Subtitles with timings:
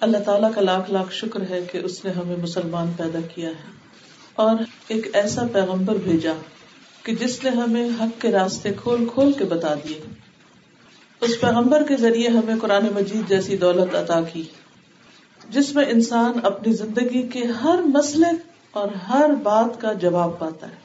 [0.00, 3.72] اللہ تعالیٰ کا لاکھ لاکھ شکر ہے کہ اس نے ہمیں مسلمان پیدا کیا ہے
[4.34, 4.56] اور
[4.88, 6.32] ایک ایسا پیغمبر بھیجا
[7.02, 10.27] کہ جس نے ہمیں حق کے راستے کھول کھول کے بتا دیے۔
[11.20, 14.42] اس پیغمبر کے ذریعے ہمیں قرآن مجید جیسی دولت عطا کی،
[15.50, 18.36] جس میں انسان اپنی زندگی کے ہر مسئلے
[18.70, 20.76] اور ہر بات کا جواب پاتا ہے۔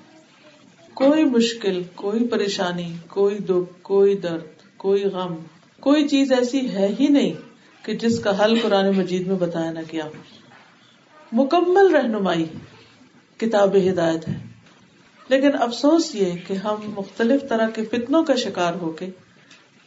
[0.93, 5.35] کوئی مشکل، کوئی پریشانی، کوئی دکھ، کوئی درد، کوئی غم،
[5.79, 7.33] کوئی چیز ایسی ہے ہی نہیں
[7.85, 10.07] کہ جس کا حل قرآن مجید میں بتایا نہ کیا
[11.31, 12.45] مکمل رہنمائی
[13.37, 14.33] کتاب ہدایت ہے۔
[15.29, 19.09] لیکن افسوس یہ کہ ہم مختلف طرح کے فتنوں کا شکار ہو کے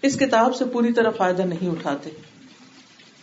[0.07, 2.11] اس کتاب سے پوری طرح فائدہ نہیں اٹھاتے۔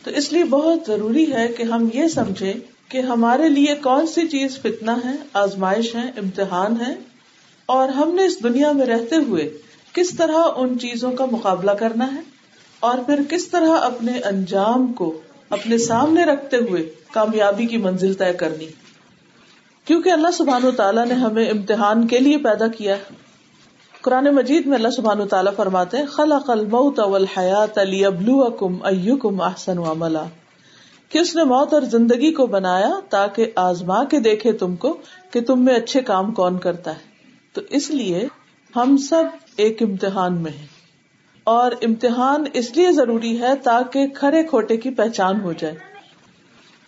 [0.04, 2.54] تو اس لیے بہت ضروری ہے کہ ہم یہ سمجھے
[2.90, 6.94] کہ ہمارے لیے کون سی چیز فتنا ہے، آزمائش ہے، امتحان ہے،
[7.66, 9.50] اور ہم نے اس دنیا میں رہتے ہوئے
[9.94, 12.22] کس طرح ان چیزوں کا مقابلہ کرنا ہے،
[12.80, 18.34] اور پھر کس طرح اپنے انجام کو اپنے سامنے رکھتے ہوئے کامیابی کی منزل طے
[18.34, 18.68] کرنی۔
[19.88, 23.22] کیونکہ اللہ سبحان و تعالیٰ نے ہمیں امتحان کے لیے پیدا کیا ہے۔
[24.04, 30.24] قرآن مجید میں اللہ سبحان و تعالیٰ فرماتے خلق الموت والحیات لیبلوکم ایکم احسن عملا۔
[31.10, 34.98] کہ اس نے موت اور زندگی کو بنایا تاکہ آزما کے دیکھے تم کو
[35.32, 37.00] کہ تم میں اچھے کام کون کرتا ہے۔
[37.54, 38.28] تو اس لیے
[38.76, 39.24] ہم سب
[39.58, 40.68] ایک امتحان میں ہیں۔
[41.44, 45.76] اور امتحان اس لیے ضروری ہے تاکہ کھڑے کھوٹے کی پہچان ہو جائے۔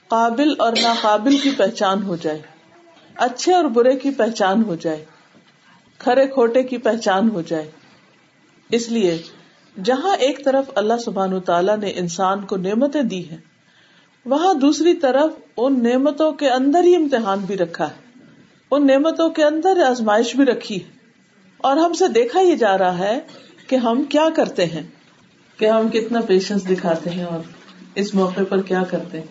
[0.07, 2.41] قابل اور ناقابل کی پہچان ہو جائے۔
[3.15, 5.05] اچھے اور برے کی پہچان ہو جائے۔
[6.05, 7.71] کھڑے کھوٹے کی پہچان ہو جائے۔
[8.71, 9.21] اس لیے
[9.83, 13.37] جہاں ایک طرف اللہ سبحان تعالیٰ نے انسان کو نعمتیں دی ہیں،
[14.25, 18.19] وہاں دوسری طرف ان نعمتوں کے اندر ہی امتحان بھی رکھا ہے۔
[18.71, 20.89] ان نعمتوں کے اندر آزمائش بھی رکھی ہے۔
[21.57, 23.19] اور ہم سے دیکھا یہ جا رہا ہے
[23.67, 24.83] کہ ہم کیا کرتے ہیں،
[25.57, 27.39] کہ ہم کتنا پیشنس دکھاتے ہیں اور
[27.95, 29.27] اس موقع پر کیا کرتے ہیں۔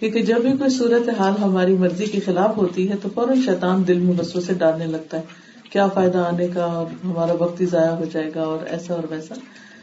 [0.00, 3.88] کیونکہ جب بھی کوئی صورت حال ہماری مرضی کے خلاف ہوتی ہے تو فوراً شیطان
[3.88, 5.45] دل میں بسوں سے ڈالنے لگتا ہے۔
[5.76, 9.02] کیا فائدہ آنے کا اور ہمارا وقت ہی ضائع ہو جائے گا اور ایسا اور
[9.10, 9.34] ویسا۔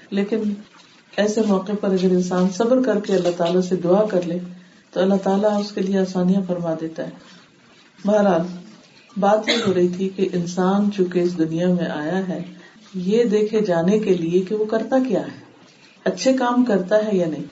[0.09, 0.53] لیکن
[1.17, 4.37] ایسے موقع پر اگر انسان صبر کر کے اللہ تعالیٰ سے دعا کر لے،
[4.91, 7.09] تو اللہ تعالیٰ اس کے لیے آسانیاں فرما دیتا ہے۔
[8.05, 8.41] بہرحال،
[9.19, 12.41] بات یہ ہو رہی تھی کہ انسان چونکہ اس دنیا میں آیا ہے،
[12.93, 15.41] یہ دیکھے جانے کے لیے کہ وہ کرتا کیا ہے۔
[16.03, 17.43] اچھے کام کرتا ہے یا نہیں؟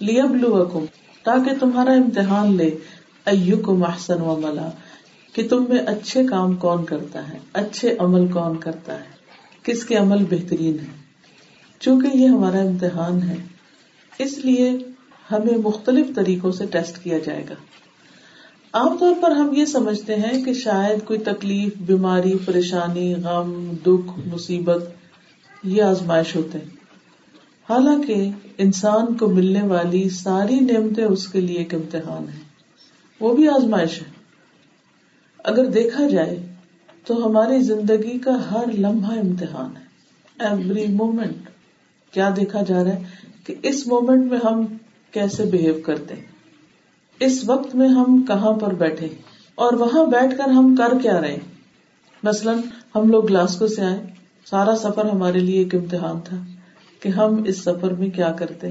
[0.00, 0.86] لیب لو
[1.22, 2.70] تاکہ تمہارا امتحان لے۔
[3.64, 4.70] کو محسن و ملا۔
[5.32, 9.20] کہ تم میں اچھے کام کون کرتا ہے؟ اچھے عمل کون کرتا ہے؟
[9.62, 11.00] کس کے عمل بہترین ہے
[11.80, 13.36] چونکہ یہ ہمارا امتحان ہے،
[14.18, 14.78] اس لیے
[15.32, 17.54] ہمیں مختلف طریقوں سے ٹیسٹ کیا جائے گا۔
[18.72, 24.28] عام طور پر ہم یہ سمجھتے ہیں کہ شاید کوئی تکلیف، بیماری، پریشانی، غم، دکھ،
[24.34, 24.84] مصیبت
[25.62, 26.80] یہ آزمائش ہوتے ہیں۔
[27.68, 32.38] حالانکہ انسان کو ملنے والی ساری نعمتیں اس کے لیے ایک امتحان ہے
[33.20, 34.09] وہ بھی آزمائش ہے۔
[35.44, 36.36] اگر دیکھا جائے
[37.06, 39.88] تو ہماری زندگی کا ہر لمحہ امتحان ہے۔
[40.38, 41.48] ایوری مومنٹ
[42.12, 43.02] کیا دیکھا جا رہا ہے
[43.46, 44.64] کہ اس مومنٹ میں ہم
[45.12, 46.14] کیسے بہیو کرتے
[47.20, 49.08] اس وقت میں ہم کہاں پر بیٹھے
[49.54, 51.36] اور وہاں بیٹھ کر ہم کر کیا رہے
[52.22, 52.58] مثلاً
[52.94, 53.98] ہم لوگ گلاسکو سے آئے،
[54.50, 56.36] سارا سفر ہمارے لیے ایک امتحان تھا
[57.00, 58.70] کہ ہم اس سفر میں کیا کرتے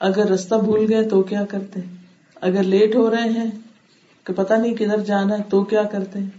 [0.00, 1.80] اگر رستہ بھول گئے تو کیا کرتے
[2.40, 3.50] اگر لیٹ ہو رہے ہیں
[4.26, 6.30] کہ پتا نہیں کدھر جانا ہے، تو کیا کرتے ہیں؟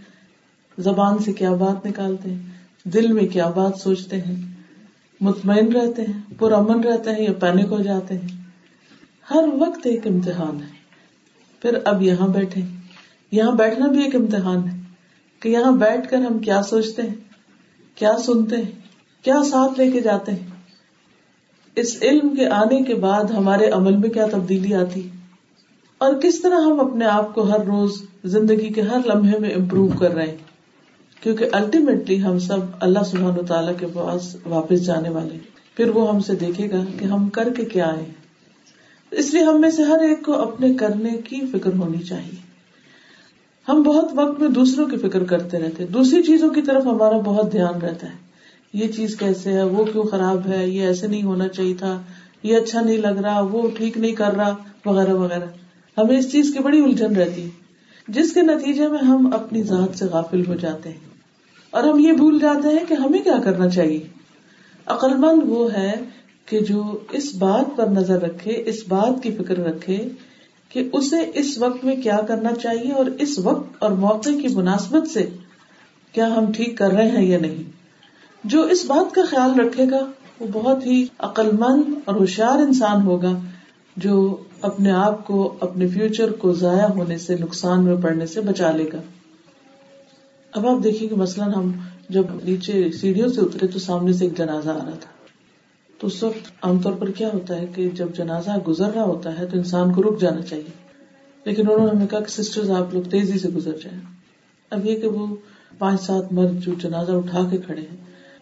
[0.78, 2.38] زبان سے کیا بات نکالتے ہیں؟
[2.84, 4.54] دل میں کیا بات سوچتے ہیں؟
[5.20, 8.42] مطمئن رہتے ہیں پر امن رہتے ہیں یا پینک ہو جاتے ہیں؟
[9.30, 10.78] ہر وقت ایک امتحان ہے۔
[11.62, 12.60] پھر اب یہاں بیٹھے
[13.32, 14.78] یہاں بیٹھنا بھی ایک امتحان ہے
[15.40, 17.14] کہ یہاں بیٹھ کر ہم کیا سوچتے ہیں؟
[17.94, 18.70] کیا سنتے ہیں؟
[19.22, 20.46] کیا ساتھ لے کے جاتے ہیں؟
[21.76, 25.08] اس علم کے آنے کے بعد ہمارے عمل میں کیا تبدیلی آتی؟
[25.98, 27.90] اور کس طرح ہم اپنے آپ کو ہر روز
[28.24, 30.36] زندگی کے ہر لمحے میں امپروو کر رہے ہیں؟
[31.22, 35.38] کیونکہ الٹیمیٹلی ہم سب اللہ سبحان و تعالیٰ کے پاس واپس جانے والے
[35.76, 38.04] پھر وہ ہم سے دیکھے گا کہ ہم کر کے کیا آئے
[39.10, 42.48] اس لیے ہم میں سے ہر ایک کو اپنے کرنے کی فکر ہونی چاہیے۔
[43.68, 47.52] ہم بہت وقت میں دوسروں کی فکر کرتے رہتے دوسری چیزوں کی طرف ہمارا بہت
[47.52, 48.28] دھیان رہتا ہے۔
[48.72, 52.02] یہ چیز کیسے ہے؟ وہ کیوں خراب ہے؟ یہ ایسے نہیں ہونا چاہیے تھا۔
[52.42, 54.56] یہ اچھا نہیں لگ رہا، وہ ٹھیک نہیں کر رہا،
[54.86, 55.46] وغیرہ وغیرہ۔
[55.98, 57.48] ہمیں اس چیز کی بڑی الجھن رہتی ہے
[58.08, 61.08] جس کے نتیجے میں ہم اپنی ذات سے غافل ہو جاتے ہیں
[61.70, 64.06] اور ہم یہ بھول جاتے ہیں کہ ہمیں کیا کرنا چاہیے۔
[64.86, 65.92] عقل مند وہ ہے
[66.46, 70.08] کہ جو اس بات پر نظر رکھے، اس بات کی فکر رکھے
[70.68, 75.08] کہ اسے اس وقت میں کیا کرنا چاہیے اور اس وقت اور موقع کی مناسبت
[75.08, 75.28] سے
[76.12, 77.70] کیا ہم ٹھیک کر رہے ہیں یا نہیں۔
[78.44, 80.10] جو اس بات کا خیال رکھے گا،
[80.40, 83.38] وہ بہت ہی عقل مند اور ہوشیار انسان ہوگا
[83.96, 88.70] جو اپنے آپ کو، اپنے فیوچر کو ضائع ہونے سے، نقصان میں پڑنے سے بچا
[88.70, 89.00] لے گا۔
[90.52, 91.72] اب آپ دیکھیے کہ مثلاً ہم
[92.08, 95.10] جب نیچے سیڑھیوں سے اترے تو سامنے سے ایک جنازہ آ رہا تھا۔
[95.98, 99.38] تو اس وقت عام طور پر کیا ہوتا ہے کہ جب جنازہ گزر رہا ہوتا
[99.38, 100.88] ہے تو انسان کو رک جانا چاہیے۔
[101.44, 104.00] لیکن انہوں نے ہمیں کہا کہ سسٹر آپ لوگ تیزی سے گزر جائیں۔
[104.70, 105.36] اب یہ کہ وہ
[105.78, 107.96] پانچ سات مرد جو جنازہ اٹھا کے کھڑے ہیں۔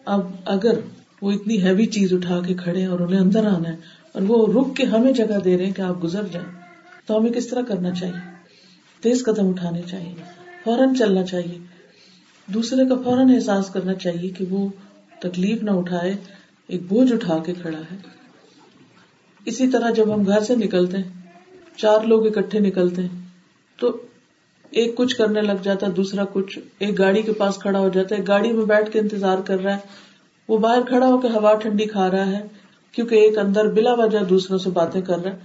[0.05, 0.79] اب اگر
[1.21, 3.75] وہ اتنی ہیوی چیز اٹھا کے کھڑے ہیں اور انہیں اندر آنا ہے
[4.11, 6.51] اور وہ رک کے ہمیں جگہ دے رہے ہیں کہ آپ گزر جائیں۔
[7.05, 8.35] تو ہمیں کس طرح کرنا چاہیے؟
[9.01, 10.13] تیز قدم اٹھانے چاہیے،
[10.63, 11.57] فوراً چلنا چاہیے۔
[12.47, 14.69] دوسرے کا فوراً احساس کرنا چاہیے کہ وہ
[15.19, 16.13] تکلیف نہ اٹھائے،
[16.67, 17.97] ایک بوجھ اٹھا کے کھڑا ہے۔
[19.45, 21.03] اسی طرح جب ہم گھر سے نکلتے ہیں،
[21.77, 23.21] چار لوگ اکٹھے نکلتے ہیں،
[23.77, 24.01] تو
[24.69, 28.15] ایک کچھ کرنے لگ جاتا ہے دوسرا کچھ، ایک گاڑی کے پاس کھڑا ہو جاتا
[28.15, 30.06] ہے گاڑی میں بیٹھ کے انتظار کر رہا ہے۔
[30.47, 32.47] وہ باہر کھڑا ہو کے ہوا ٹھنڈی کھا رہا ہے،
[32.91, 35.37] کیونکہ ایک اندر بلا وجہ دوسروں سے باتیں کر رہا ہے۔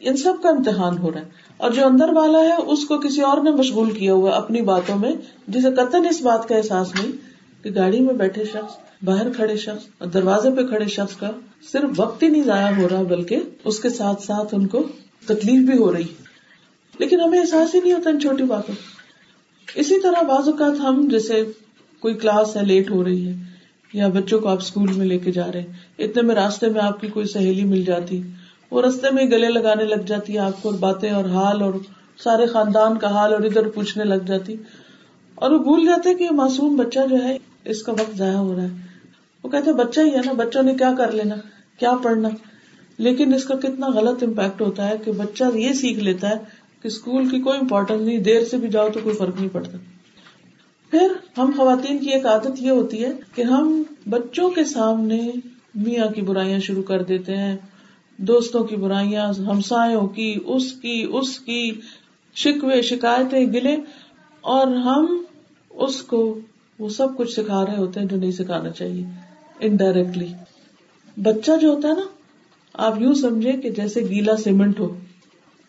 [0.00, 1.24] ان سب کا امتحان ہو رہا ہے۔
[1.56, 4.98] اور جو اندر والا ہے، اس کو کسی اور نے مشغول کیا ہوا اپنی باتوں
[4.98, 5.12] میں،
[5.48, 7.12] جسے قطن اس بات کا احساس نہیں
[7.64, 11.30] کہ گاڑی میں بیٹھے شخص، باہر کھڑے شخص اور دروازے پہ کھڑے شخص کا
[11.72, 14.82] صرف وقت ہی نہیں ضائع ہو رہا، بلکہ اس کے ساتھ ساتھ ان کو
[15.26, 16.06] تکلیف بھی ہو رہی۔
[16.98, 18.74] لیکن ہمیں احساس ہی نہیں ہوتا ان چھوٹی باتوں۔
[19.74, 21.44] اسی طرح بعض اوقات ہم، جیسے
[22.00, 23.47] کوئی کلاس ہے، لیٹ ہو رہی ہے
[23.92, 25.66] یا بچوں کو آپ اسکول میں لے کے جا رہے ہیں۔
[25.98, 28.22] اتنے میں راستے میں آپ کی کوئی سہیلی مل جاتی۔
[28.70, 31.72] وہ رستے میں گلے لگانے لگ جاتی ہے آپ کو باتیں اور حال اور
[32.18, 34.56] سارے خاندان کا حال اور ادھر پوچھنے لگ جاتی۔
[35.34, 38.54] اور وہ بھول جاتے کہ یہ معصوم بچہ جو ہے، اس کا وقت ضائع ہو
[38.54, 38.68] رہا ہے۔
[39.44, 41.34] وہ کہتے بچہ ہی ہے نا، بچوں نے کیا کر لینا؟
[41.78, 42.28] کیا پڑھنا؟
[42.98, 46.34] لیکن اس کا کتنا غلط امپیکٹ ہوتا ہے کہ بچہ یہ سیکھ لیتا ہے
[46.82, 49.78] کہ اسکول کی کوئی امپورٹینس نہیں، دیر سے بھی جاؤ تو کوئی فرق نہیں پڑتا۔
[50.90, 55.30] پھر ہم خواتین کی ایک عادت یہ ہوتی ہے کہ ہم بچوں کے سامنے
[55.74, 57.56] میاں کی برائیاں شروع کر دیتے ہیں،
[58.16, 61.70] دوستوں کی برائیاں، ہمسایوں کی، اس کی اس کی،
[62.34, 63.76] شکوے، شکایتیں گلے
[64.40, 65.22] اور ہم
[65.70, 66.38] اس کو،
[66.78, 69.04] وہ سب کچھ سکھا رہے ہوتے ہیں جو نہیں سکھانا چاہیے
[69.60, 70.32] انڈائریکٹلی
[71.16, 72.06] بچہ جو ہوتا ہے نا،
[72.74, 74.94] آپ یوں سمجھے کہ جیسے گیلا سیمنٹ ہو۔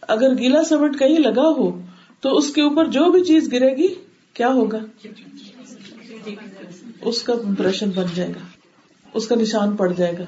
[0.02, 1.80] اگر گیلا سیمنٹ کہیں لگا ہو،
[2.22, 3.88] تو اس کے اوپر جو بھی چیز گرے گی
[4.34, 4.78] کیا ہوگا؟
[7.02, 8.40] اس کا امپریشن بن جائے گا۔
[9.14, 10.24] اس کا نشان پڑ جائے گا۔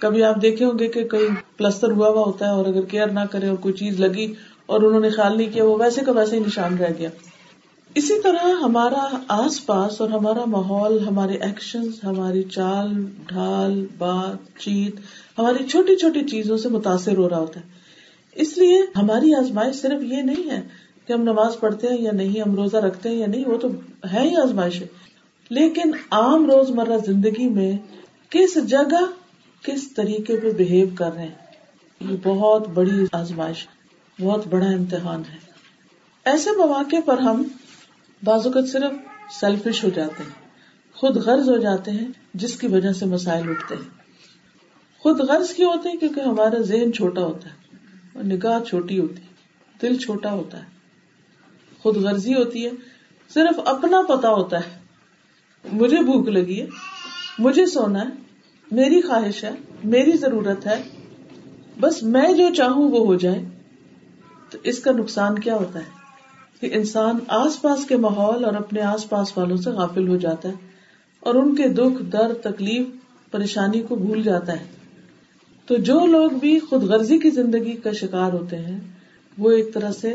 [0.00, 3.06] کبھی آپ دیکھے ہوں گے کہ کئی پلستر ہوا ہوا ہوتا ہے اور اگر کیئر
[3.06, 4.34] نہ کرے اور کوئی چیز لگی
[4.66, 7.10] اور انہوں نے خیال نہیں کیا، وہ ویسے کا ویسے ہی نشان رہ گیا۔
[7.94, 14.96] اسی طرح ہمارا آس پاس اور ہمارا ماحول، ہمارے ایکشن ہماری چال، ڈھال، بات، چیت،
[15.38, 17.64] ہماری چھوٹی چھوٹی چیزوں سے متاثر ہو رہا ہوتا ہے۔
[18.32, 22.40] اس لیے ہماری آزمائش صرف یہ نہیں ہے کہ ہم نماز پڑھتے ہیں یا نہیں،
[22.40, 23.68] ہم روزہ رکھتے ہیں یا نہیں، وہ تو
[24.12, 24.82] ہے ہی آزمائش
[25.50, 27.72] لیکن عام روز مرہ زندگی میں
[28.30, 29.04] کس جگہ
[29.62, 31.34] کس طریقے پہ بہیو کر رہے ہیں؟
[32.00, 33.66] یہ بہت بڑی آزمائش،
[34.18, 35.38] بہت بڑا امتحان ہے۔
[36.26, 37.42] ایسے مواقع پر ہم
[38.22, 38.92] بعض اوقات صرف
[39.32, 40.34] سیلفش ہو جاتے ہیں،
[40.96, 43.90] خود غرض ہو جاتے ہیں، جس کی وجہ سے مسائل اٹھتے ہیں۔
[45.02, 47.76] خود غرض کیوں ہوتے ہیں؟ کیونکہ ہمارا ذہن چھوٹا ہوتا ہے،
[48.14, 49.34] اور نگاہ چھوٹی ہوتی ہے،
[49.82, 50.75] دل چھوٹا ہوتا ہے۔
[51.86, 52.70] خود غرضی ہوتی ہے،
[53.34, 54.78] صرف اپنا پتا ہوتا ہے۔
[55.72, 56.66] مجھے بھوک لگی ہے،
[57.38, 58.10] مجھے سونا ہے،
[58.72, 59.50] میری خواہش ہے،
[59.84, 60.82] میری ضرورت ہے،
[61.80, 63.44] بس میں جو چاہوں وہ ہو جائے۔
[64.50, 65.84] تو اس کا نقصان کیا ہوتا ہے؟
[66.60, 70.48] کہ انسان آس پاس کے ماحول اور اپنے آس پاس والوں سے غافل ہو جاتا
[70.48, 70.54] ہے
[71.20, 72.86] اور ان کے دکھ، درد، تکلیف،
[73.30, 74.64] پریشانی کو بھول جاتا ہے۔
[75.66, 78.80] تو جو لوگ بھی خود غرضی کی زندگی کا شکار ہوتے ہیں،
[79.38, 80.14] وہ ایک طرح سے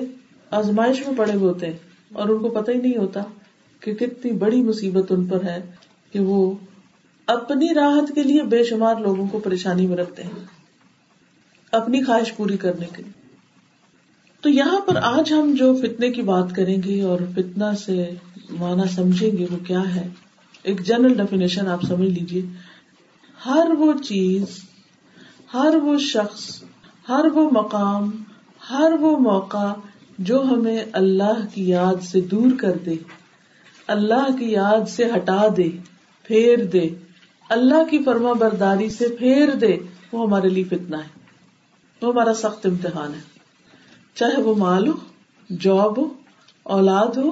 [0.51, 1.77] آزمائش میں پڑے ہوتے ہیں
[2.11, 3.21] اور ان کو پتہ ہی نہیں ہوتا
[3.81, 5.59] کہ کتنی بڑی مصیبت ان پر ہے
[6.13, 6.39] کہ وہ
[7.27, 10.45] اپنی راحت کے لیے بے شمار لوگوں کو پریشانی میں رکھتے ہیں،
[11.73, 13.19] اپنی خواہش پوری کرنے کے لیے۔
[14.43, 18.09] تو یہاں پر آج ہم جو فتنے کی بات کریں گے اور فتنا سے
[18.49, 20.07] مانا سمجھیں گے وہ کیا ہے،
[20.63, 22.41] ایک جنرل ڈیفینیشن آپ سمجھ لیجیے
[23.45, 24.59] ہر وہ چیز،
[25.53, 26.63] ہر وہ شخص،
[27.09, 28.09] ہر وہ مقام،
[28.69, 29.67] ہر وہ موقع
[30.21, 32.95] جو ہمیں اللہ کی یاد سے دور کر دے،
[33.87, 35.69] اللہ کی یاد سے ہٹا دے،
[36.23, 36.89] پھیر دے۔
[37.49, 39.77] اللہ کی فرما برداری سے پھیر دے،
[40.11, 41.09] وہ ہمارے لیے فتنا ہے۔
[42.01, 43.19] وہ ہمارا سخت امتحان ہے۔
[44.15, 44.93] چاہے وہ مال ہو،
[45.59, 46.07] جاب ہو،
[46.63, 47.31] اولاد ہو،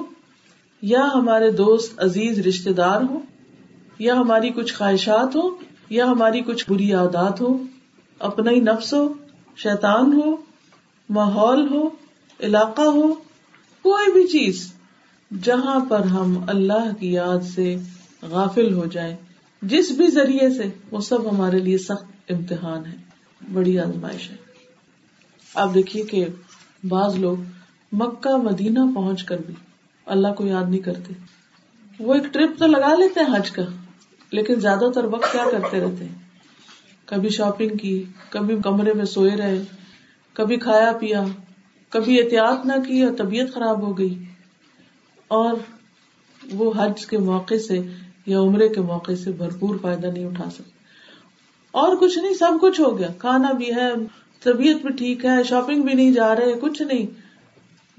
[0.82, 3.20] یا ہمارے دوست عزیز رشتے دار ہو
[3.98, 5.50] یا ہماری کچھ خواہشات ہو
[5.90, 7.62] یا ہماری کچھ بری عادات ہو
[8.18, 9.12] اپنا ہی نفس ہو،
[9.56, 10.36] شیطان ہو،
[11.10, 11.99] ماحول ہو
[12.42, 13.14] علاقہ ہو،
[13.82, 14.72] کوئی بھی چیز
[15.42, 17.76] جہاں پر ہم اللہ کی یاد سے
[18.22, 19.16] غافل ہو جائیں،
[19.62, 23.10] جس بھی ذریعے سے، وہ سب ہمارے لیے سخت امتحان ہے۔
[23.52, 24.36] بڑی آزمائش ہے۔
[25.54, 26.26] آپ دیکھیے کہ
[26.88, 27.36] بعض لوگ
[27.92, 29.54] مکہ، مدینہ پہنچ کر بھی
[30.06, 31.12] اللہ کو یاد نہیں کرتے۔
[31.98, 33.62] وہ ایک ٹرپ تو لگا لیتے ہیں حج کا،
[34.32, 36.14] لیکن زیادہ تر وقت کیا کرتے رہتے ہیں؟
[37.04, 39.62] کبھی شاپنگ کی، کبھی کمرے میں سوئے رہے،
[40.32, 41.24] کبھی کھایا پیا
[41.90, 44.24] کبھی احتیاط نہ کی اور طبیعت خراب ہو گئی۔
[45.28, 45.54] اور
[46.52, 47.80] وہ حج کے موقع سے
[48.26, 50.70] یا عمرے کے موقع سے بھرپور فائدہ نہیں اٹھا سکتے
[51.70, 53.92] اور کچھ نہیں، سب کچھ ہو گیا۔ کھانا بھی ہے،
[54.42, 57.06] طبیعت بھی ٹھیک ہے، شاپنگ بھی نہیں جا رہے، کچھ نہیں۔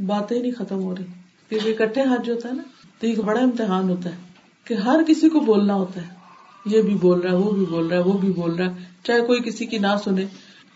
[0.02, 1.04] باتیں نہیں ختم ہو رہی۔
[1.50, 2.64] کیونکہ اکٹھے حج ہوتا ہے نا،
[3.00, 4.16] تو ایک بڑا امتحان ہوتا ہے
[4.64, 6.14] کہ ہر کسی کو بولنا ہوتا ہے۔
[6.66, 8.84] یہ بھی بول رہا ہے، وہ بھی بول رہا ہے، وہ بھی بول رہا ہے۔
[9.04, 10.26] چاہے کوئی کسی کی نہ سنے۔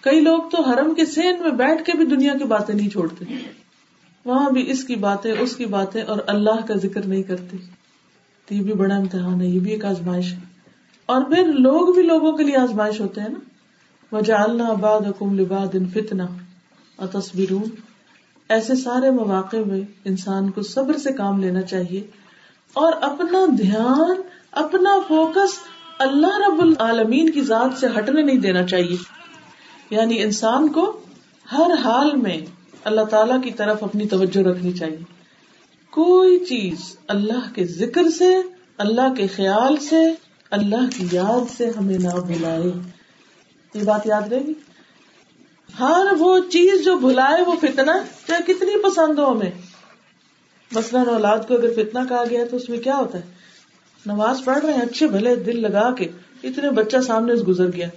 [0.06, 3.26] کئی لوگ تو حرم کے سین میں بیٹھ کے بھی دنیا کی باتیں نہیں چھوڑتے۔
[4.26, 7.58] وہاں بھی اس کی باتیں، اس کی باتیں اور اللہ کا ذکر نہیں کرتے۔
[8.46, 10.40] تو یہ بھی بڑا امتحان ہے، یہ بھی ایک آزمائش ہے۔
[11.06, 13.40] اور پھر لوگ بھی لوگوں کے لیے آزمائش ہوتے ہیں نا۔
[14.16, 16.28] وجالنا آباد حکم لباد ان فتنا
[16.96, 17.54] اور تصویر
[18.50, 22.08] ایسے سارے مواقع میں انسان کو صبر سے کام لینا چاہیے۔
[22.74, 24.22] اور اپنا دھیان،
[24.52, 25.52] اپنا فوکس
[26.00, 29.25] اللہ رب العالمین کی ذات سے ہٹنے نہیں دینا چاہیے۔
[29.90, 31.00] یعنی انسان کو
[31.52, 32.38] ہر حال میں
[32.84, 34.98] اللہ تعالی کی طرف اپنی توجہ رکھنی چاہیے۔
[35.92, 38.36] کوئی چیز اللہ کے ذکر سے،
[38.78, 40.14] اللہ کے خیال سے،
[40.52, 42.64] اللہ کی یاد سے ہمیں نہ بلائے
[43.74, 44.54] یہ بات یاد رہے گی؟
[45.80, 47.94] ہر وہ چیز جو بھلائے وہ فتنا
[48.28, 49.52] چاہے کتنی پسند ہو ہمیں۔
[50.72, 53.24] مثلاً اولاد کو اگر فتنا کہا گیا تو اس میں کیا ہوتا ہے؟
[54.06, 56.08] نماز پڑھ رہے ہیں، اچھے بھلے دل لگا کے
[56.44, 57.88] اتنے بچہ سامنے سے گزر گیا۔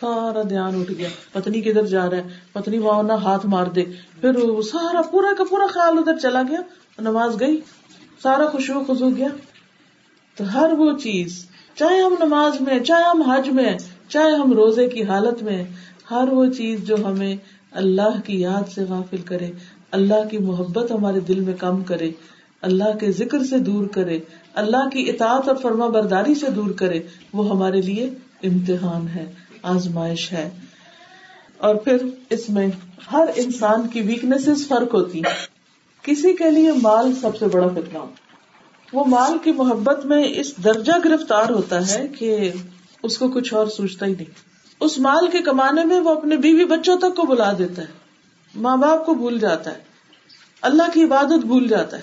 [0.00, 2.22] سارا دھیان اٹھ گیا۔ پتنی کدھر جا رہا ہے
[2.52, 3.84] پتنی وہاں نہ ہاتھ مار دے۔
[4.20, 6.60] پھر سارا پورا کا پورا خیال ادھر چلا گیا۔
[6.98, 7.60] نماز گئی،
[8.22, 9.28] سارا خوشبو خزو گیا۔
[10.36, 14.88] تو ہر وہ چیز، چاہے ہم نماز میں، چاہے ہم حج میں، چاہے ہم روزے
[14.88, 15.64] کی حالت میں،
[16.10, 17.36] ہر وہ چیز جو ہمیں
[17.72, 19.50] اللہ کی یاد سے غافل کرے،
[19.90, 22.10] اللہ کی محبت ہمارے دل میں کم کرے،
[22.62, 24.18] اللہ کے ذکر سے دور کرے،
[24.54, 28.10] اللہ کی اطاعت اور فرما برداری سے دور کرے، وہ ہمارے لیے
[28.42, 30.50] امتحان ہے۔ آزمائش ہے۔
[31.58, 31.96] اور پھر
[32.30, 32.68] اس میں
[33.12, 35.46] ہر انسان کی ویکنیس فرق ہوتی ہے
[36.02, 38.04] کسی کے لیے مال سب سے بڑا فتنا
[38.92, 42.52] وہ مال کی محبت میں اس درجہ گرفتار ہوتا ہے کہ
[43.02, 44.30] اس کو کچھ اور سوچتا ہی نہیں۔
[44.80, 47.86] اس مال کے کمانے میں وہ اپنے بیوی بچوں تک کو بلا دیتا ہے۔
[48.54, 49.78] ماں باپ کو بھول جاتا ہے۔
[50.60, 52.02] اللہ کی عبادت بھول جاتا ہے۔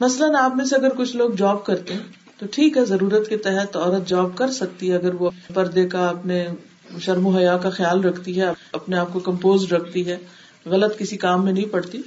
[0.00, 2.00] مثلاً آپ میں سے اگر کچھ لوگ جاب کرتے ہیں
[2.42, 6.06] تو ٹھیک ہے، ضرورت کے تحت عورت جاب کر سکتی ہے، اگر وہ پردے کا
[6.06, 6.48] اپنے
[7.00, 10.16] شرم و حیا کا خیال رکھتی ہے، اپنے آپ کو کمپوز رکھتی ہے،
[10.66, 12.02] غلط کسی کام میں نہیں پڑتی۔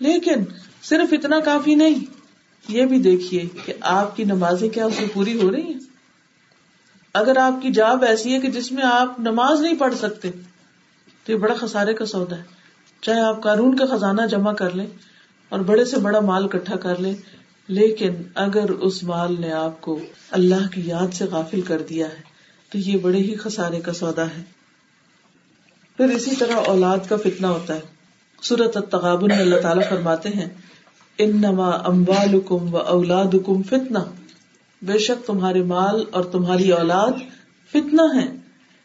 [0.00, 0.44] لیکن
[0.82, 1.94] صرف اتنا کافی نہیں،
[2.68, 5.80] یہ بھی دیکھیے کہ آپ کی نمازیں کیا اسے پوری ہو رہی ہیں۔
[7.14, 10.30] اگر آپ کی جاب ایسی ہے کہ جس میں آپ نماز نہیں پڑھ سکتے،
[11.24, 12.42] تو یہ بڑا خسارے کا سودا ہے۔
[13.00, 14.86] چاہے آپ قانون کا خزانہ جمع کر لیں
[15.48, 17.14] اور بڑے سے بڑا مال کٹھا کر لے
[17.70, 19.98] لیکن اگر اس مال نے آپ کو
[20.30, 22.22] اللہ کی یاد سے غافل کر دیا ہے،
[22.72, 24.42] تو یہ بڑے ہی خسارے کا سودا ہے۔
[25.96, 27.80] پھر اسی طرح اولاد کا فتنا ہوتا ہے۔
[28.42, 30.46] سورت میں اللہ تعالیٰ فرماتے ہیں
[31.18, 31.70] ان نما
[32.70, 34.04] و اولاد کم فتنا
[34.82, 37.12] بے شک تمہارے مال اور تمہاری اولاد
[37.72, 38.36] فتنا ہے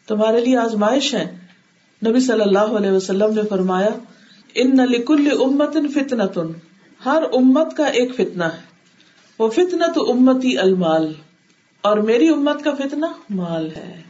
[0.06, 1.36] تمہارے لیے آزمائش ہے۔
[2.06, 3.90] نبی صلی اللہ علیہ وسلم نے فرمایا،
[4.54, 6.46] ان لکل امت فتنا تن
[7.04, 8.65] ہر امت کا ایک فتنا ہے۔
[9.38, 11.12] وہ فتنا تو امتی المال،
[11.82, 14.02] اور میری امت کا فتنا مال ہے۔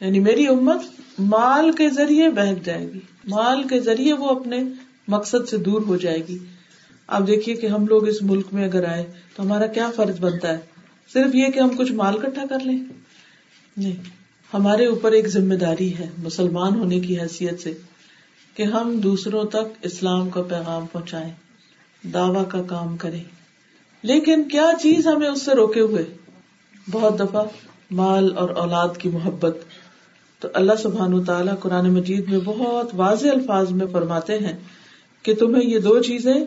[0.00, 0.82] یعنی میری امت
[1.18, 4.62] مال کے ذریعے بہک جائے گی۔ مال کے ذریعے وہ اپنے
[5.08, 6.38] مقصد سے دور ہو جائے گی۔
[7.06, 10.48] آپ دیکھیے کہ ہم لوگ اس ملک میں اگر آئے تو ہمارا کیا فرض بنتا
[10.48, 10.58] ہے؟
[11.12, 12.78] صرف یہ کہ ہم کچھ مال کٹھا کر لیں؟
[13.76, 13.96] نہیں۔
[14.54, 17.74] ہمارے اوپر ایک ذمہ داری ہے، مسلمان ہونے کی حیثیت سے،
[18.54, 21.32] کہ ہم دوسروں تک اسلام کا پیغام پہنچائے
[22.14, 23.24] دعوی کا کام کریں۔
[24.02, 26.04] لیکن کیا چیز ہمیں اس سے روکے ہوئے؟
[26.90, 27.44] بہت دفعہ
[27.90, 29.56] مال اور اولاد کی محبت۔
[30.40, 34.56] تو اللہ سبحان تعالیٰ قرآن مجید میں بہت واضح الفاظ میں فرماتے ہیں
[35.22, 36.44] کہ تمہیں یہ دو چیزیں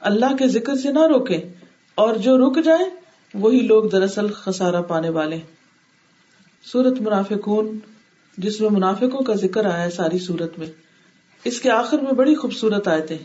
[0.00, 1.48] اللہ کے ذکر سے نہ روکے
[1.94, 2.90] اور جو رک جائے
[3.34, 5.38] وہی لوگ دراصل خسارا پانے والے
[6.64, 7.78] سورت منافقون،
[8.38, 10.66] جس میں منافقوں کا ذکر آیا ہے ساری سورت میں،
[11.44, 13.18] اس کے آخر میں بڑی خوبصورت آئے تھے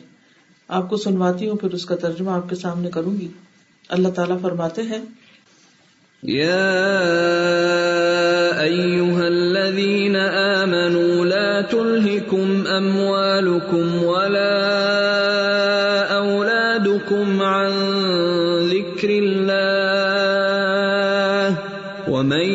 [0.68, 3.28] آپ کو سنواتی ہوں، پھر اس کا ترجمہ آپ کے سامنے کروں گی۔
[3.90, 5.02] اللہ تعالیٰ فرماتے ہیں
[9.28, 14.58] الذين آمنوا لا تلهكم أموالكم ولا
[16.18, 17.72] أولادكم عن
[18.72, 19.58] ذكر الله
[22.10, 22.48] ومن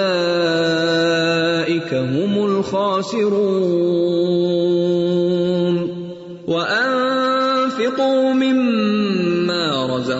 [1.94, 4.17] هم الخاسرون۔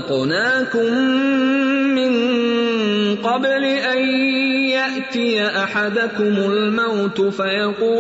[0.08, 0.94] مما رزقناكم
[1.96, 2.12] من
[3.16, 3.98] قبل أن
[4.70, 7.98] يأتي أحدكم الموت فيقول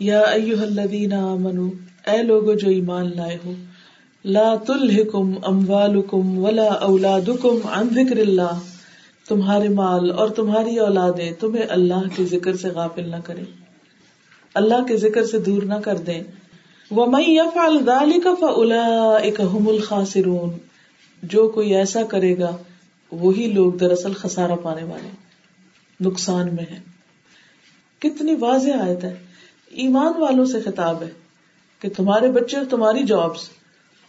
[0.00, 1.70] یا ایوہ الذین آمنو
[2.06, 3.52] اے لوگو جو ایمان لائے ہو،
[4.24, 8.73] لا تلہکم اموالکم ولا اولادکم عن ذکر اللہ۔
[9.28, 13.44] تمہارے مال اور تمہاری اولادیں تمہیں اللہ کے ذکر سے غافل نہ کریں۔
[14.54, 16.22] اللہ کے ذکر سے دور نہ کر دیں۔
[16.90, 18.28] وَمَن يَفْعَلْ ذَلِكَ
[19.42, 20.52] هُمُ الْخَاسِرُونَ۔
[21.22, 22.56] جو کوئی ایسا کرے گا،
[23.12, 25.08] وہی لوگ دراصل خسارہ پانے والے،
[26.00, 26.80] نقصان میں ہے
[27.98, 29.14] کتنی واضح آیت ہے۔
[29.66, 31.08] ایمان والوں سے خطاب ہے
[31.78, 33.48] کہ تمہارے بچے اور تمہاری جابس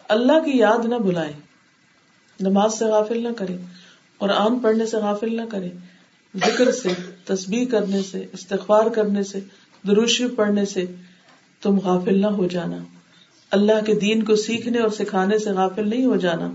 [0.09, 1.33] اللہ کی یاد نہ بلائیں
[2.39, 3.57] نماز سے غافل نہ کریں۔
[4.25, 5.69] اور آن پڑھنے سے غافل نہ کریں
[6.35, 6.89] ذکر سے،
[7.25, 9.39] تسبیح کرنے سے، استغفار کرنے سے
[9.87, 10.85] دروشی پڑھنے سے
[11.61, 12.77] تم غافل نہ ہو جانا۔
[13.51, 16.51] اللہ کے دین کو سیکھنے اور سکھانے سے غافل نہیں ہو جانا۔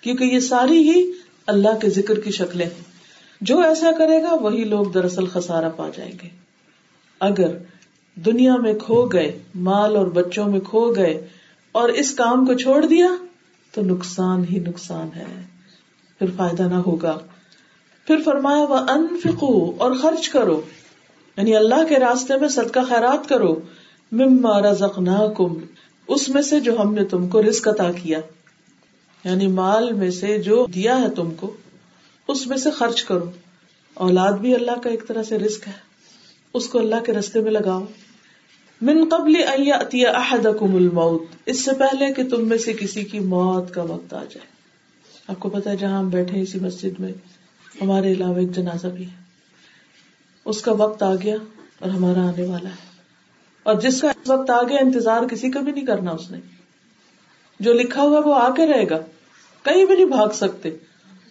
[0.00, 1.12] کیونکہ یہ ساری ہی
[1.46, 2.82] اللہ کے ذکر کی شکلیں ہیں۔
[3.40, 6.28] جو ایسا کرے گا، وہی لوگ دراصل خسارہ پا جائیں گے۔
[7.20, 7.56] اگر
[8.14, 11.26] دنیا میں کھو گئے، مال اور بچوں میں کھو گئے
[11.72, 13.08] اور اس کام کو چھوڑ دیا،
[13.74, 15.57] تو نقصان ہی نقصان ہے۔
[16.18, 17.18] پھر فائدہ نہ ہوگا۔
[18.06, 20.60] پھر فرمایا وہ انفقو اور خرچ کرو۔
[21.36, 23.60] یعنی اللہ کے راستے میں صدقہ خیرات کرو۔
[24.12, 25.54] مما رزقناکم
[26.08, 28.20] اس میں سے جو ہم نے تم کو رزق عطا کیا۔
[29.24, 31.56] یعنی مال میں سے جو دیا ہے تم کو،
[32.28, 33.30] اس میں سے خرچ کرو۔
[33.94, 35.72] اولاد بھی اللہ کا ایک طرح سے رزق ہے۔
[36.54, 37.84] اس کو اللہ کے رستے میں لگاؤ۔
[38.82, 43.74] من قبل ان احدکم الموت، اس سے پہلے کہ تم میں سے کسی کی موت
[43.74, 44.57] کا وقت آ جائے۔
[45.28, 47.12] آپ کو پتا ہے جہاں ہم بیٹھے اسی مسجد میں،
[47.80, 49.16] ہمارے علاوہ ایک جنازہ بھی ہے۔
[50.44, 51.36] اس کا وقت آ گیا
[51.78, 52.74] اور ہمارا آنے والا ہے۔
[53.62, 56.38] اور جس کا وقت آ گیا، انتظار کسی کا بھی نہیں کرنا اس نے۔
[57.60, 58.98] جو لکھا ہوا وہ آ کے رہے گا۔
[59.62, 60.70] کہیں بھی نہیں بھاگ سکتے۔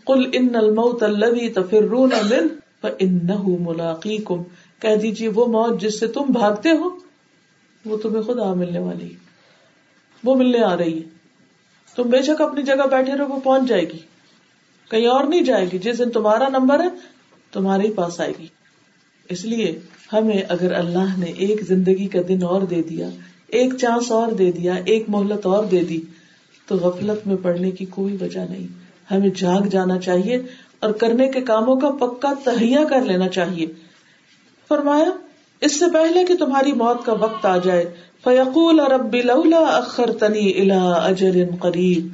[0.05, 2.47] کل ان الموت الذي تفرون من
[2.81, 4.43] فانه ملاقيكم
[4.79, 6.89] کہہ دیجیے وہ موت جس سے تم بھاگتے ہو،
[7.85, 9.13] وہ تمہیں خود آ ملنے والی
[10.23, 11.16] وہ ملنے آ رہی ہے۔
[11.97, 13.97] تم بے شک اپنی جگہ بیٹھے رہو، وہ پہنچ جائے گی۔
[14.91, 16.87] کہیں اور نہیں جائے گی، جس دن تمہارا نمبر ہے،
[17.51, 18.47] تمہارے ہی پاس آئے گی۔
[19.29, 19.79] اس لیے
[20.13, 23.09] ہمیں اگر اللہ نے ایک زندگی کا دن اور دے دیا،
[23.47, 26.01] ایک چانس اور دے دیا، ایک مہلت اور دے دی،
[26.67, 28.67] تو غفلت میں پڑنے کی کوئی وجہ نہیں۔
[29.13, 30.41] ہمیں جاگ جانا چاہیے
[30.79, 33.65] اور کرنے کے کاموں کا پکا تہیا کر لینا چاہیے۔
[34.67, 35.26] فرمایا
[35.61, 37.85] اس سے پہلے کہ تمہاری موت کا وقت آ جائے،
[38.23, 42.07] فیقول رب لولا اخرتنی الى اجل قریب۔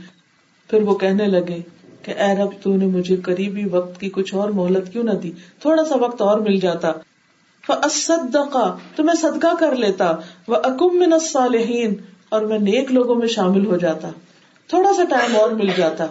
[0.70, 1.60] پھر وہ کہنے لگے
[2.02, 5.32] کہ اے رب، تو نے مجھے قریبی وقت کی کچھ اور مہلت کیوں نہ دی؟
[5.60, 6.92] تھوڑا سا وقت اور مل جاتا۔
[7.68, 10.16] فاصدقا تو میں صدقہ کر لیتا۔
[10.48, 11.94] وہ من الصالحین،
[12.30, 14.10] اور میں نیک لوگوں میں شامل ہو جاتا۔
[14.68, 16.06] تھوڑا سا ٹائم اور مل جاتا۔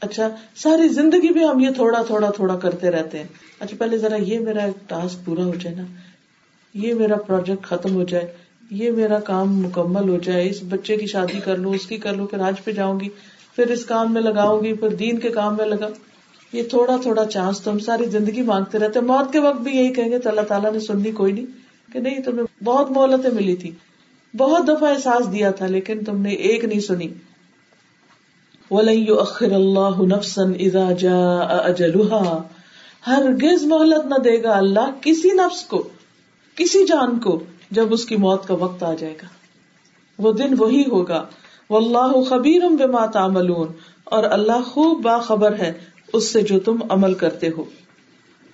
[0.00, 3.26] اچھا ساری زندگی بھی ہم یہ تھوڑا تھوڑا تھوڑا کرتے رہتے ہیں۔
[3.60, 5.82] اچھا پہلے ذرا یہ میرا ٹاسک پورا ہو جائے نا۔
[6.74, 8.32] یہ میرا پروجیکٹ ختم ہو جائے،
[8.70, 12.14] یہ میرا کام مکمل ہو جائے، اس بچے کی شادی کر لوں، اس کی کر
[12.14, 13.08] لوں، پھر آج پہ جاؤں گی،
[13.56, 15.88] پھر اس کام میں لگاؤں گی، پھر دین کے کام میں لگا۔
[16.52, 19.92] یہ تھوڑا تھوڑا چانس تو ہم ساری زندگی مانگتے رہتے موت کے وقت بھی یہی
[19.92, 21.46] کہیں گے تو اللہ تعالیٰ نے سننی کوئی نہیں
[21.92, 23.70] کہ نہیں، تمہیں بہت مہلتیں ملی تھی۔
[24.36, 27.08] بہت دفعہ احساس دیا تھا لیکن تم نے ایک نہیں سنی۔
[28.70, 29.04] وَلَن
[29.40, 32.42] اللَّهُ نَفْسًا
[33.06, 35.88] ہرگز مہلت نہ دے گا اللہ کسی نفس کو۔
[36.56, 39.26] کسی جان کو جب اس کی موت کا وقت آ جائے گا۔
[40.18, 41.26] وہ دن وہی ہوگا۔
[41.70, 43.68] واللہ خبیر بما تعملون۔
[44.04, 45.72] اور اللہ خوب باخبر ہے
[46.12, 47.64] اس سے جو تم عمل کرتے ہو۔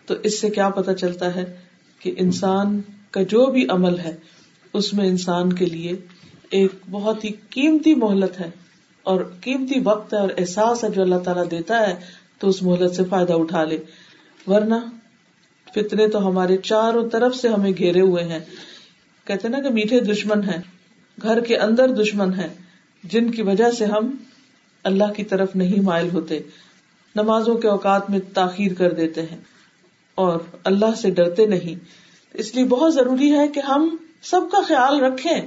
[0.07, 1.57] تو اس سے کیا پتا چلتا ہے
[1.99, 4.17] کہ انسان کا جو بھی عمل ہے،
[4.73, 5.93] اس میں انسان کے لیے
[6.51, 8.51] ایک بہت ہی قیمتی مہلت ہے۔
[9.03, 11.95] اور قیمتی وقت ہے اور احساس ہے جو اللہ تعالیٰ دیتا ہے،
[12.39, 13.79] تو اس مہلت سے فائدہ اٹھا لے۔
[14.47, 14.75] ورنہ
[15.75, 18.41] فتنے تو ہمارے چاروں طرف سے ہمیں گھیرے ہوئے ہیں۔
[19.25, 20.63] کہتے نا کہ میٹھے دشمن ہیں،
[21.23, 22.49] گھر کے اندر دشمن ہیں،
[23.05, 24.17] جن کی وجہ سے ہم
[24.85, 26.39] اللہ کی طرف نہیں مائل ہوتے۔
[27.17, 29.39] نمازوں کے اوقات میں تاخیر کر دیتے ہیں
[30.15, 31.85] اور اللہ سے ڈرتے نہیں۔
[32.35, 35.41] اس لیے بہت ضروری ہے کہ ہم سب کا خیال رکھیں،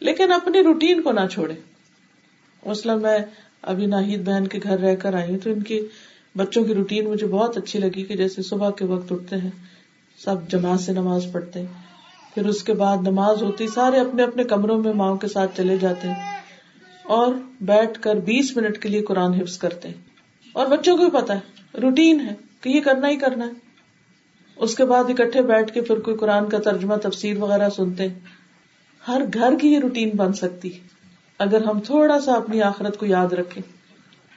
[0.00, 1.54] لیکن اپنی روٹین کو نہ چھوڑے
[2.66, 3.18] مسلم میں
[3.62, 5.80] ابھی ناہید بہن کے گھر رہ کر آئی ہوں تو ان کی
[6.36, 9.50] بچوں کی روٹین مجھے بہت اچھی لگی کہ جیسے صبح کے وقت اٹھتے ہیں،
[10.24, 11.66] سب جماعت سے نماز پڑھتے ہیں۔
[12.34, 15.76] پھر اس کے بعد نماز ہوتی، سارے اپنے اپنے کمروں میں ماؤں کے ساتھ چلے
[15.76, 16.40] جاتے ہیں۔
[17.04, 19.94] اور بیٹھ کر بیس منٹ کے لیے قرآن حفظ کرتے ہیں۔
[20.52, 21.40] اور بچوں کو بھی پتا ہے،
[21.80, 23.50] روٹین ہے کہ یہ کرنا ہی کرنا ہے۔
[24.56, 28.18] اس کے بعد اکٹھے بیٹھ کے پھر کوئی قرآن کا ترجمہ، تفسیر وغیرہ سنتے ہیں۔
[29.08, 30.70] ہر گھر کی یہ روٹین بن سکتی
[31.38, 33.79] اگر ہم تھوڑا سا اپنی آخرت کو یاد رکھیں۔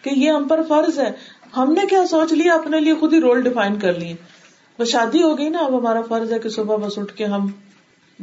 [0.04, 1.12] کہ یہ ہم پر فرض ہے۔
[1.58, 4.14] ہم نے کیا سوچ لیا اپنے لیے خود ہی رول ڈیفائن کر لیے۔
[4.80, 7.48] بس شادی ہو گئی نا، اب ہمارا فرض ہے کہ صبح بس اٹھ کے ہم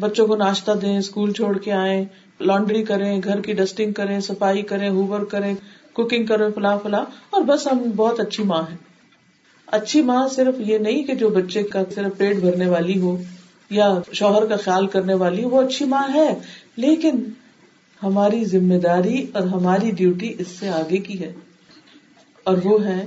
[0.01, 2.05] بچوں کو ناشتہ دیں اسکول چھوڑ کے آئے
[2.41, 5.55] لانڈری کریں، گھر کی ڈسٹنگ کریں، صفائی کریں ہوور کریں
[5.93, 8.77] کوکنگ کریں، فلاں فلاں۔ اور بس ہم بہت اچھی ماں ہے
[9.67, 13.23] اچھی ماں صرف یہ نہیں کہ جو بچے کا صرف پیٹ بھرنے والی ہو
[13.71, 16.39] یا شوہر کا خیال کرنے والی ہو، وہ اچھی ماں ہے۔
[16.77, 17.25] لیکن
[18.03, 21.33] ہماری ذمہ داری اور ہماری ڈیوٹی اس سے آگے کی ہے۔
[22.45, 23.07] اور وہ ہے،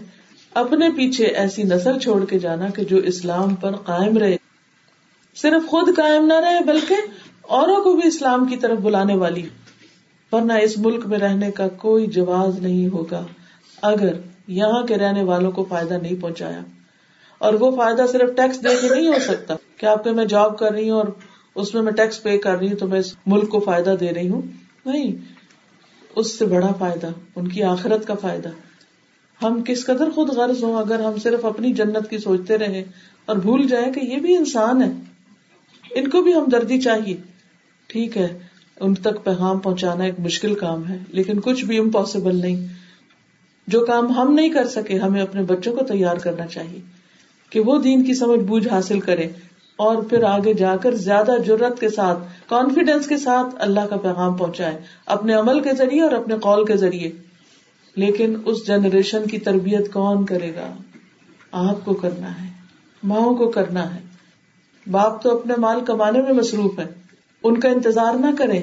[0.54, 4.38] اپنے پیچھے ایسی نسل چھوڑ کے جانا کہ جو اسلام پر قائم رہے۔
[5.36, 6.96] صرف خود قائم نہ رہے، بلکہ
[7.42, 9.50] اوروں کو بھی اسلام کی طرف بلانے والی۔
[10.32, 13.26] ورنہ اس ملک میں رہنے کا کوئی جواز نہیں ہوگا۔
[13.82, 14.14] اگر
[14.48, 16.60] یہاں کے رہنے والوں کو فائدہ نہیں پہنچایا۔
[17.38, 20.60] اور وہ فائدہ صرف ٹیکس دے کے نہیں ہو سکتا۔ کہ آپ کے میں جاب
[20.60, 21.08] کر رہی ہوں اور
[21.56, 24.14] اس میں میں ٹیکس پے کر رہی ہوں تو میں اس ملک کو فائدہ دے
[24.14, 24.42] رہی ہوں۔
[24.86, 25.12] نہیں،
[26.16, 28.50] اس سے بڑا فائدہ، ان کی آخرت کا فائدہ۔
[29.44, 32.84] ہم کس قدر خود غرض ہوں اگر ہم صرف اپنی جنت کی سوچتے رہے
[33.26, 34.92] اور بھول جائیں کہ یہ بھی انسان ہے۔
[35.96, 37.18] ان کو بھی ہمدردی چاہیے۔
[37.88, 38.40] ٹھیک ہے،
[38.80, 42.68] ان تک پیغام پہنچانا ایک مشکل کام ہے، لیکن کچھ بھی امپاسبل نہیں۔
[43.68, 46.80] جو کام ہم نہیں کر سکے، ہمیں اپنے بچوں کو تیار کرنا چاہیے
[47.50, 49.28] کہ وہ دین کی سمجھ بوجھ حاصل کرے۔
[49.76, 54.38] اور پھر آگے جا کر زیادہ ضرورت کے ساتھ کانفیڈینس کے ساتھ اللہ کا پیغام
[54.38, 57.12] پہنچائے، اپنے عمل کے ذریعے اور اپنے قول کے ذریعے۔
[57.96, 60.78] لیکن اس جنریشن کی تربیت کون کرے گا؟
[61.52, 62.50] آپ کو کرنا ہے،
[63.04, 64.00] ماؤں کو کرنا ہے۔
[64.92, 66.86] باپ تو اپنے مال کمانے میں مصروف ہے
[67.44, 68.62] ان کا انتظار نہ کرے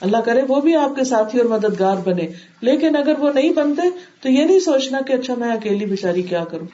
[0.00, 2.28] اللہ کرے وہ بھی آپ کے ساتھی اور مددگار بنے۔
[2.60, 3.82] لیکن اگر وہ نہیں بنتے
[4.20, 6.66] تو یہ نہیں سوچنا کہ اچھا میں اکیلی بےچاری کیا کروں۔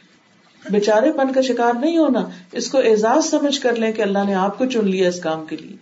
[0.71, 4.35] بےچارے پن کا شکار نہیں ہونا۔ اس کو اعزاز سمجھ کر لیں کہ اللہ نے
[4.35, 5.77] آپ کو چن لیا اس کام کے لیے۔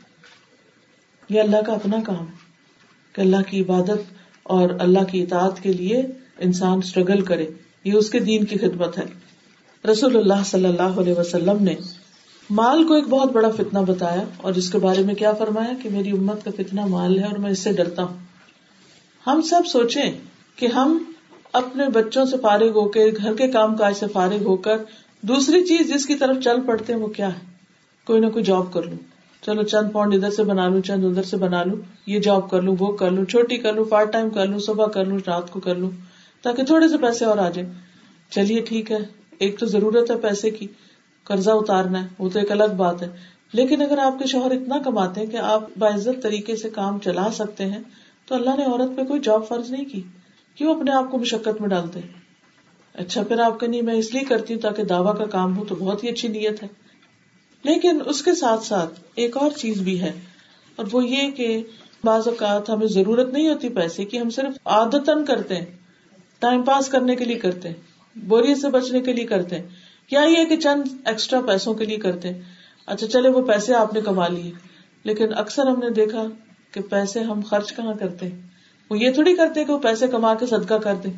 [1.28, 2.32] یہ اللہ کا اپنا کام ہے
[3.12, 6.02] کہ اللہ کی عبادت اور اللہ کی اطاعت کے لیے
[6.38, 7.46] انسان اسٹرگل کرے۔
[7.84, 9.04] یہ اس کے دین کی خدمت ہے۔
[9.92, 11.74] رسول اللہ صلی اللہ علیہ وسلم نے
[12.50, 15.88] مال کو ایک بہت بڑا فتنا بتایا اور جس کے بارے میں کیا فرمایا کہ
[15.90, 18.16] میری امت کا فتنا مال ہے اور میں اس سے ڈرتا ہوں۔
[19.26, 20.12] ہم سب سوچیں
[20.56, 21.12] کہ ہم
[21.52, 24.76] اپنے بچوں سے فارغ ہو کے، گھر کے کام کاج سے فارغ ہو کر،
[25.20, 27.52] دوسری چیز جس کی طرف چل پڑتے ہیں وہ کیا ہے؟
[28.06, 29.11] کوئی نہ کوئی جاب کر لوں۔
[29.46, 31.76] چلو چند پاؤنڈ ادھر سے بنا لوں، چند ادھر سے بنا لوں،
[32.06, 34.86] یہ جاب کر لوں، وہ کر لوں، چھوٹی کر لوں پارٹ ٹائم کر لوں، صبح
[34.86, 35.90] کر لوں، رات کو کر لوں،
[36.42, 37.72] تاکہ تھوڑے سے پیسے اور آ جائیں۔
[38.30, 38.98] چلیے ٹھیک ہے،
[39.38, 40.66] ایک تو ضرورت ہے پیسے کی،
[41.24, 43.08] قرضہ اتارنا ہے، وہ تو ایک الگ بات ہے۔
[43.52, 47.28] لیکن اگر آپ کے شوہر اتنا کماتے ہیں کہ آپ باعزت طریقے سے کام چلا
[47.32, 47.82] سکتے ہیں،
[48.28, 50.02] تو اللہ نے عورت پہ کوئی جاب فرض نہیں کی۔
[50.54, 52.00] کیوں اپنے آپ کو مشقت میں ڈالتے
[52.94, 55.64] اچھا پھر آپ کا نہیں، میں اس لیے کرتی ہوں تاکہ دعوی کا کام ہو،
[55.64, 56.68] تو بہت ہی اچھی نیت ہے۔
[57.64, 60.12] لیکن اس کے ساتھ ساتھ ایک اور چیز بھی ہے،
[60.76, 61.62] اور وہ یہ کہ
[62.04, 65.66] بعض اوقات ہمیں ضرورت نہیں ہوتی پیسے کی، ہم صرف عادتن کرتے ہیں
[66.38, 69.66] ٹائم پاس کرنے کے لیے کرتے ہیں، بوریت سے بچنے کے لیے کرتے ہیں
[70.06, 72.40] کیا یہ کہ چند ایکسٹرا پیسوں کے لیے کرتے ہیں۔
[72.86, 74.50] اچھا چلے وہ پیسے آپ نے کما لیے۔
[75.04, 76.24] لیکن اکثر ہم نے دیکھا
[76.70, 78.40] کہ پیسے ہم خرچ کہاں کرتے ہیں؟
[78.90, 81.12] وہ یہ تھوڑی کرتے کہ وہ پیسے کما کے صدقہ کر دیں۔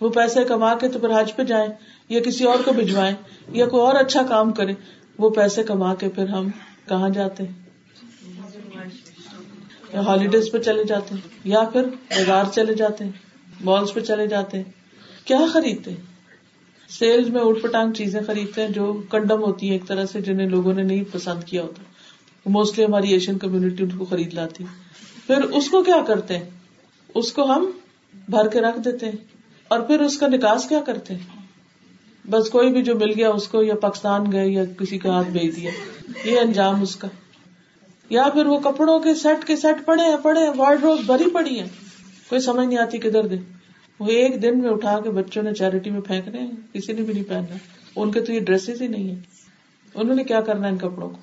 [0.00, 1.68] وہ پیسے کما کے تو پھر حج پہ جائیں،
[2.08, 3.14] یا کسی اور کو بھجوائیں،
[3.48, 4.72] یا کوئی اور اچھا کام کرے۔
[5.18, 6.48] وہ پیسے کما کے پھر ہم
[6.88, 7.52] کہاں جاتے ہیں؟
[9.96, 13.12] ہالیڈیز پہ چلے جاتے ہیں، یا پھر بازار چلے جاتے ہیں
[13.60, 14.64] مالس پہ چلے جاتے ہیں۔
[15.24, 15.90] کیا خریدتے
[16.88, 20.48] سیلز میں اٹھ پٹانگ چیزیں خریدتے ہیں جو کنڈم ہوتی ہیں ایک طرح سے، جنہیں
[20.48, 21.82] لوگوں نے نہیں پسند کیا ہوتا۔
[22.46, 24.64] موسٹلی ہماری ایشین کمیونٹی ان کو خرید لاتی۔
[25.26, 26.50] پھر اس کو کیا کرتے ہیں؟
[27.14, 27.70] اس کو ہم
[28.28, 29.16] بھر کے رکھ دیتے ہیں۔
[29.68, 31.35] اور پھر اس کا نکاس کیا کرتے ہیں؟
[32.30, 35.28] بس کوئی بھی جو مل گیا اس کو یا پاکستان گئے یا کسی کا ہاتھ
[35.28, 35.70] بھیج دیا۔
[36.24, 37.08] یہ انجام اس کا۔
[38.10, 41.30] یا پھر وہ کپڑوں کے سیٹ کے سیٹ پڑے ہیں پڑے ہیں وارڈ روز بھری
[41.30, 41.68] پڑی ہیں۔
[42.28, 43.36] کوئی سمجھ نہیں آتی کدھر دے۔
[44.00, 47.12] وہ ایک دن میں اٹھا کے بچوں نے چیریٹی میں پھینکنے ہیں، کسی نے بھی
[47.14, 47.56] نہیں پہننا
[47.96, 49.14] ان کے تو یہ ڈریسز ہی نہیں ہے
[49.94, 51.16] انہوں نے کیا کرنا ان کپڑوں کو؟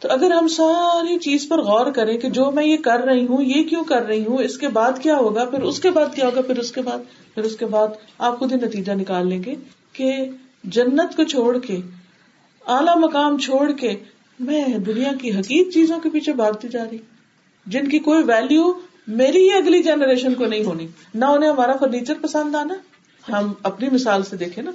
[0.00, 3.42] تو اگر ہم ساری چیز پر غور کریں کہ جو میں یہ کر رہی ہوں،
[3.42, 6.26] یہ کیوں کر رہی ہوں، اس کے بعد کیا ہوگا؟ پھر اس کے بعد کیا
[6.26, 6.98] ہوگا؟ پھر اس کے بعد،
[7.34, 9.54] پھر اس کے بعد آپ خود ہی نتیجہ نکال لیں گے۔
[9.94, 10.30] کہ
[10.64, 11.76] جنت کو چھوڑ کے،
[12.66, 13.96] اعلی مقام چھوڑ کے
[14.40, 16.98] میں دنیا کی حقیق چیزوں کے پیچھے بھاگتی جا رہی،
[17.66, 22.14] جن کی کوئی ویلو میری ہی اگلی جنریشن کو نہیں ہونی۔ نہ انہیں ہمارا فرنیچر
[22.22, 22.74] پسند آنا۔
[23.32, 24.70] ہم اپنی مثال سے دیکھیں نا۔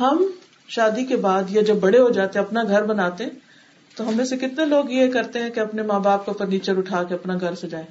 [0.00, 0.26] ہم
[0.68, 3.24] شادی کے بعد یا جب بڑے ہو جاتے اپنا گھر بناتے
[3.96, 7.02] تو ہمیں سے کتنے لوگ یہ کرتے ہیں کہ اپنے ماں باپ کا فرنیچر اٹھا
[7.02, 7.84] کے اپنا گھر سجائے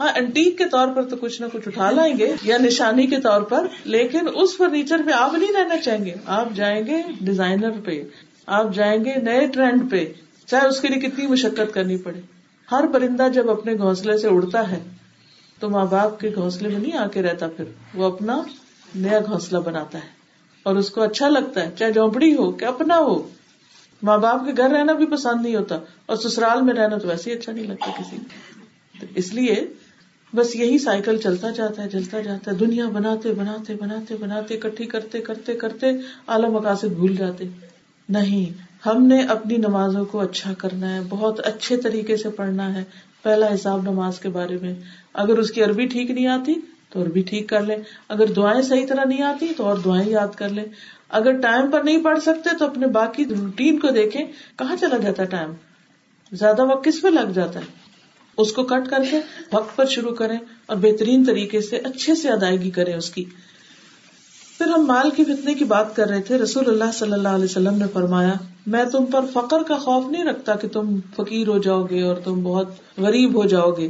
[0.00, 3.20] ہاں انٹیک کے طور پر تو کچھ نہ کچھ اٹھا لائیں گے یا نشانی کے
[3.20, 7.70] طور پر، لیکن اس فرنیچر پہ آپ نہیں رہنا چاہیں گے۔ آپ جائیں گے ڈیزائنر
[7.84, 8.02] پہ،
[8.46, 10.12] آپ جائیں گے نئے ٹرینڈ پہ،
[10.46, 12.20] چاہے اس کے لیے کتنی مشقت کرنی پڑے۔
[12.72, 14.78] ہر پرندہ جب اپنے گھونسلے سے اڑتا ہے،
[15.58, 18.42] تو ماں باپ کے گھونسلے میں نہیں آ کے رہتا، پھر وہ اپنا
[18.94, 20.08] نیا گھونسلہ بناتا ہے۔
[20.62, 23.28] اور اس کو اچھا لگتا ہے، چاہے جھونپڑی ہو کہ اپنا ہو۔
[24.02, 27.32] ماں باپ کے گھر رہنا بھی پسند نہیں ہوتا، اور سسرال میں رہنا تو ویسے
[27.32, 29.66] ہی اچھا نہیں لگتا کسی کو۔ اس لیے
[30.34, 34.84] بس یہی سائیکل چلتا جاتا ہے چلتا جاتا ہے۔ دنیا بناتے بناتے بناتے بناتے، کٹھی
[34.84, 35.86] کرتے کرتے کرتے
[36.28, 37.44] اعلی مقاصد بھول جاتے۔
[38.08, 42.84] نہیں، ہم نے اپنی نمازوں کو اچھا کرنا ہے، بہت اچھے طریقے سے پڑھنا ہے۔
[43.22, 44.74] پہلا حساب نماز کے بارے میں۔
[45.14, 46.54] اگر اس کی عربی ٹھیک نہیں آتی
[46.90, 47.76] تو عربی ٹھیک کر لیں۔
[48.08, 50.64] اگر دعائیں صحیح طرح نہیں آتی تو اور دعائیں یاد کر لیں۔
[51.08, 54.24] اگر ٹائم پر نہیں پڑھ سکتے تو اپنے باقی روٹین کو دیکھیں۔
[54.58, 55.52] کہاں چلا جاتا ہے ٹائم؟
[56.32, 57.85] زیادہ وقت کس پہ لگ جاتا ہے؟
[58.38, 59.20] اس کو کٹ کر کے
[59.52, 63.24] وقت پر شروع کریں اور بہترین طریقے سے اچھے سے ادائیگی کریں اس کی۔
[64.58, 67.44] پھر ہم مال کی فتنے کی بات کر رہے تھے۔ رسول اللہ صلی اللہ علیہ
[67.44, 68.32] وسلم نے فرمایا،
[68.66, 72.16] میں تم پر فقر کا خوف نہیں رکھتا کہ تم فقیر ہو جاؤ گے اور
[72.16, 72.68] تم بہت
[72.98, 73.88] غریب ہو جاؤ گے۔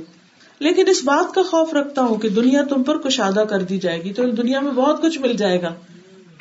[0.59, 4.04] لیکن اس بات کا خوف رکھتا ہوں کہ دنیا تم پر کشادہ کر دی جائے
[4.04, 5.74] گی تو دنیا میں بہت کچھ مل جائے گا۔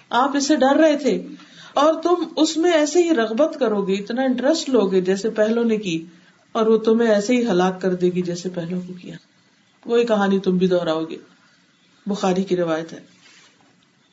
[0.10, 1.28] آپ اسے ڈر رہے تھے۔
[1.74, 5.64] اور تم اس میں ایسے ہی رغبت کرو گے، اتنا انٹرسٹ لو گے جیسے پہلو
[5.64, 6.06] نے کی۔
[6.56, 9.16] اور وہ تمہیں ایسے ہی ہلاک کر دے گی جیسے پہلو کو کیا۔
[9.86, 11.18] وہی کہانی تم بھی دوہراؤ گے۔
[12.06, 13.00] بخاری کی روایت ہے۔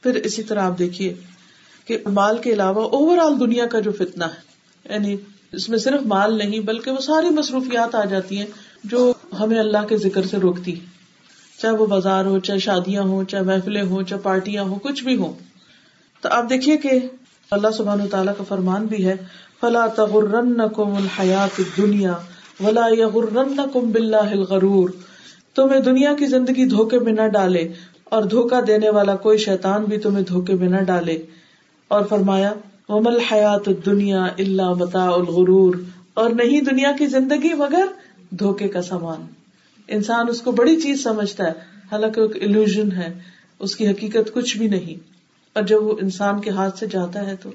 [0.02, 1.14] پھر اسی طرح آپ دیکھیے
[1.84, 4.40] کہ مال کے علاوہ اوور آل دنیا کا جو فتنا ہے
[4.94, 5.16] یعنی
[5.52, 8.46] اس میں صرف مال نہیں بلکہ وہ ساری مصروفیات آ جاتی ہیں
[8.84, 10.80] جو ہمیں اللہ کے ذکر سے روکتی
[11.58, 15.16] چاہے وہ بازار ہو، چاہے شادیاں ہوں، چاہے محفلیں ہوں، چاہے پارٹیاں ہوں، کچھ بھی
[15.16, 15.32] ہوں۔
[16.20, 16.90] تو آپ دیکھیے کہ
[17.50, 19.16] اللہ سبحان تعالیٰ کا فرمان بھی ہے،
[19.60, 22.18] فلا تغرن کم الحیات دنیا
[22.64, 24.90] ولا یغرن کم بلّہ غرور
[25.54, 27.72] تمہیں دنیا کی زندگی دھوکے میں نہ ڈالے
[28.04, 31.22] اور دھوکا دینے والا کوئی شیطان بھی تمہیں دھوکے میں نہ ڈالے۔
[31.88, 32.52] اور فرمایا
[32.88, 35.74] ومل حیات دنیا اللہ متا الغرور
[36.14, 37.86] اور نہیں دنیا کی زندگی مگر
[38.30, 39.26] دھوکے کا سامان۔
[39.88, 41.52] انسان اس کو بڑی چیز سمجھتا ہے،
[41.92, 43.18] حالانکہ ایک الوژن ہے،
[43.58, 45.12] اس کی حقیقت کچھ بھی نہیں۔
[45.52, 47.50] اور جب وہ انسان کے ہاتھ سے جاتا ہے تو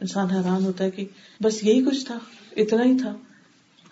[0.00, 1.04] انسان حیران ہوتا ہے کہ
[1.42, 2.18] بس یہی کچھ تھا،
[2.56, 3.14] اتنا ہی تھا۔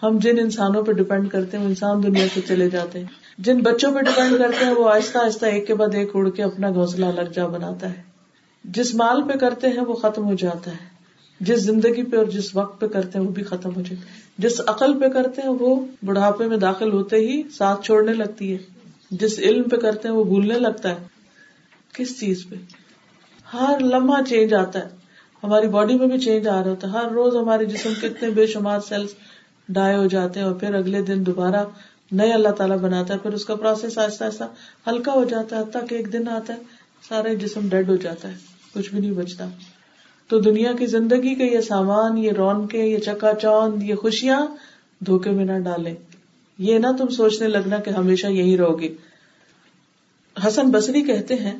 [0.04, 3.06] ہم جن انسانوں پہ ڈپینڈ کرتے ہیں، وہ انسان دنیا سے چلے جاتے ہیں۔
[3.38, 6.42] جن بچوں پہ ڈپینڈ کرتے ہیں، وہ آہستہ آہستہ ایک کے بعد ایک اڑ کے
[6.42, 8.02] اپنا گھونسلہ الگ جا بناتا ہے۔
[8.64, 10.94] جس مال پہ کرتے ہیں، وہ ختم ہو جاتا ہے۔
[11.40, 14.20] جس زندگی پہ اور جس وقت پہ کرتے ہیں، وہ بھی ختم ہو جاتا ہے۔
[14.38, 18.58] جس عقل پہ کرتے ہیں، وہ بڑھاپے میں داخل ہوتے ہی ساتھ چھوڑنے لگتی ہے۔
[19.10, 21.06] جس علم پہ کرتے ہیں، وہ بھولنے لگتا ہے۔
[21.92, 22.54] کس چیز پہ؟
[23.56, 24.88] ہر لمحہ چینج آتا ہے۔
[25.44, 28.46] ہماری باڈی میں بھی چینج آ رہا ہوتا ہے۔ ہر روز ہمارے جسم کتنے بے
[28.46, 29.10] شمار سیلس
[29.68, 31.64] ڈائے ہو جاتے ہیں اور پھر اگلے دن دوبارہ
[32.12, 34.44] نئے اللہ تعالیٰ بناتا ہے، پھر اس کا پروسیس آہستہ آہستہ
[34.86, 36.58] ہلکا ہو جاتا ہے کہ ایک دن آتا ہے،
[37.08, 38.34] سارے جسم ڈیڈ ہو جاتا ہے،
[38.74, 39.48] کچھ بھی نہیں بچتا۔
[40.28, 44.46] تو دنیا کی زندگی کے یہ سامان، یہ رون کے یہ چکا چوند یہ خوشیاں
[45.06, 45.94] دھوکے میں نہ ڈالے
[46.58, 48.94] یہ نہ تم سوچنے لگنا کہ ہمیشہ یہی رہو گے۔
[50.46, 51.58] حسن بصری کہتے ہیں،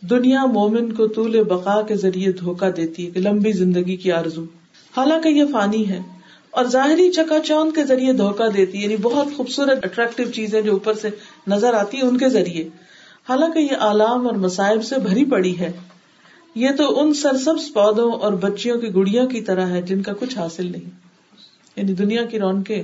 [0.00, 4.44] دنیا مومن کو طول بقا کے ذریعے دھوکا دیتی ہے، کہ لمبی زندگی کی آرزو۔
[4.96, 6.00] حالانکہ یہ فانی ہے۔
[6.50, 10.72] اور ظاہری چکا چوند کے ذریعے دھوکا دیتی ہے یعنی بہت خوبصورت اٹریکٹو چیزیں جو
[10.72, 11.08] اوپر سے
[11.46, 12.68] نظر آتی ہیں ان کے ذریعے۔
[13.28, 15.72] حالانکہ یہ آلام اور مسائب سے بھری پڑی ہے۔
[16.54, 20.38] یہ تو ان سرسبز پودوں اور بچیوں کی گڑیا کی طرح ہے جن کا کچھ
[20.38, 20.90] حاصل نہیں۔
[21.76, 22.82] یعنی دنیا کی رونقیں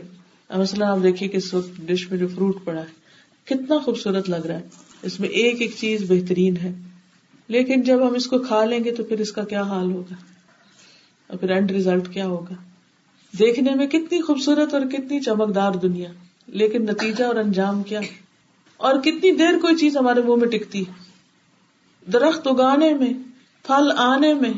[0.57, 3.05] مثلاً آپ دیکھیے کہ اس وقت ڈش میں جو فروٹ پڑا ہے،
[3.45, 4.69] کتنا خوبصورت لگ رہا ہے۔
[5.03, 6.73] اس میں ایک ایک چیز بہترین ہے۔
[7.49, 10.15] لیکن جب ہم اس کو کھا لیں گے تو پھر اس کا کیا حال ہوگا؟
[11.27, 12.55] اور پھر اینڈ ریزلٹ کیا ہوگا؟
[13.39, 16.09] دیکھنے میں کتنی خوبصورت اور کتنی چمکدار دنیا،
[16.47, 18.01] لیکن نتیجہ اور انجام کیا؟
[18.77, 20.85] اور کتنی دیر کوئی چیز ہمارے منہ میں ٹکتی؟
[22.13, 23.13] درخت اگانے میں،
[23.63, 24.53] پھل آنے میں،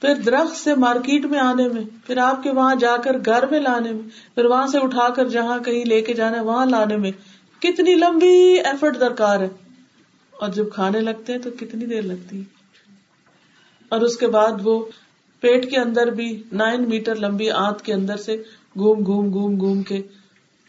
[0.00, 3.60] پھر درخت سے مارکیٹ میں آنے میں، پھر آپ کے وہاں جا کر گھر میں
[3.60, 6.96] لانے میں، پھر وہاں سے اٹھا کر جہاں کہیں لے کے جانا ہے، وہاں لانے
[6.96, 7.10] میں۔
[7.62, 9.48] کتنی لمبی ایفرٹ درکار ہے۔
[10.30, 12.44] اور جب کھانے لگتے ہیں تو کتنی دیر لگتی ہے۔
[13.88, 14.84] اور اس کے بعد وہ
[15.40, 18.42] پیٹ کے اندر بھی نائن میٹر لمبی آنت کے اندر سے
[18.78, 20.02] گھوم گھوم گھوم گھوم کے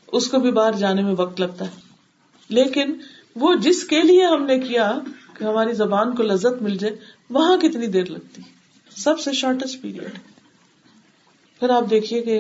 [0.08, 1.72] اس کو بھی باہر جانے میں وقت لگتا ہے۔
[2.50, 2.94] لیکن
[3.36, 5.00] وہ جس کے لیے ہم نے کیا
[5.38, 6.96] کہ ہماری زبان کو لذت مل جائے،
[7.30, 8.42] وہاں کتنی دیر لگتی؟
[8.98, 10.20] سب سے شارٹیسٹ پیریڈ
[11.60, 12.40] پھر آپ دیکھیے کہ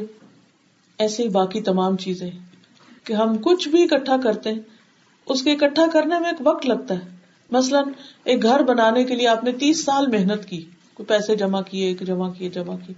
[0.98, 2.30] ایسے ہی باقی تمام چیزیں
[3.04, 4.60] کہ ہم کچھ بھی اکٹھا کرتے ہیں،
[5.26, 7.16] اس کے اکٹھا کرنے میں ایک وقت لگتا ہے۔
[7.52, 7.84] مثلاً
[8.24, 11.96] ایک گھر بنانے کے لیے آپ نے تیس سال محنت کی۔ کوئی پیسے جمع کیے
[12.02, 12.96] جمع کیے جمع کیے۔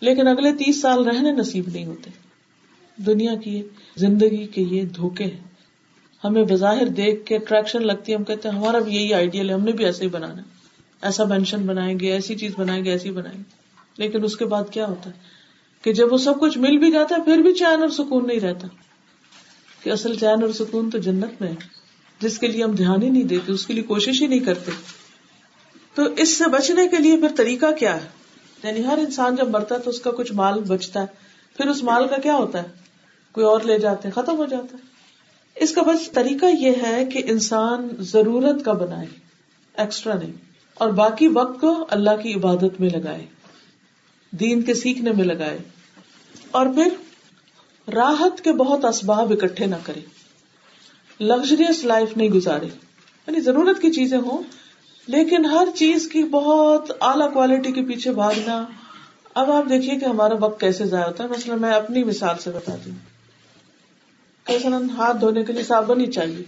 [0.00, 2.10] لیکن اگلے تیس سال رہنے نصیب نہیں ہوتے۔
[2.96, 3.62] دنیا کی
[3.96, 5.54] زندگی کے یہ دھوکے ہیں۔
[6.24, 9.54] ہمیں بظاہر دیکھ کے اٹریکشن لگتی ہے، ہم کہتے ہیں ہمارا بھی یہی آئیڈیل ہے،
[9.54, 10.42] ہم نے بھی ایسے ہی بنانا
[11.02, 13.64] ایسا مینشن بنائیں گے، ایسی چیز بنائیں گے، ایسی بنائیں گے۔
[13.96, 15.14] لیکن اس کے بعد کیا ہوتا ہے؟
[15.82, 18.40] کہ جب وہ سب کچھ مل بھی جاتا ہے، پھر بھی چین اور سکون نہیں
[18.40, 18.68] رہتا۔
[19.82, 21.54] کہ اصل چین اور سکون تو جنت میں ہے۔
[22.20, 24.70] جس کے لیے ہم دھیان ہی نہیں دیتے، اس کے لیے کوشش ہی نہیں کرتے۔
[25.94, 28.08] تو اس سے بچنے کے لیے پھر طریقہ کیا ہے؟
[28.64, 31.06] یعنی ہر انسان جب مرتا ہے تو اس کا کچھ مال بچتا ہے۔
[31.56, 32.68] پھر اس مال کا کیا ہوتا ہے؟
[33.32, 34.94] کوئی اور لے جاتے ختم ہو جاتا ہے۔
[35.54, 39.06] اس کا بس طریقہ یہ ہے کہ انسان ضرورت کا بنائے
[39.76, 40.32] ایکسٹرا نہیں،
[40.74, 43.26] اور باقی وقت کو اللہ کی عبادت میں لگائے،
[44.30, 45.58] دین کے سیکھنے میں لگائے۔
[46.50, 46.88] اور پھر
[47.90, 50.00] راحت کے بہت اسباب اکٹھے نہ کرے۔
[51.20, 52.66] لگژریس لائف نہیں گزارے۔
[53.26, 54.42] یعنی ضرورت کی چیزیں ہوں
[55.06, 58.66] لیکن ہر چیز کی بہت اعلی کوالٹی کے پیچھے بھاگنا۔
[59.34, 62.50] اب آپ دیکھیے کہ ہمارا وقت کیسے ضائع ہوتا ہے۔ مثلا میں اپنی مثال سے
[62.50, 63.14] بتا دوں
[64.48, 66.42] مثلاً ہاتھ دھونے کے لیے صابن ہی چاہیے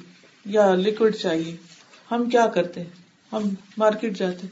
[0.44, 1.56] یا لکوڈ چاہیے۔
[2.10, 2.82] ہم کیا کرتے
[3.32, 3.42] ہم
[3.78, 4.46] مارکیٹ جاتے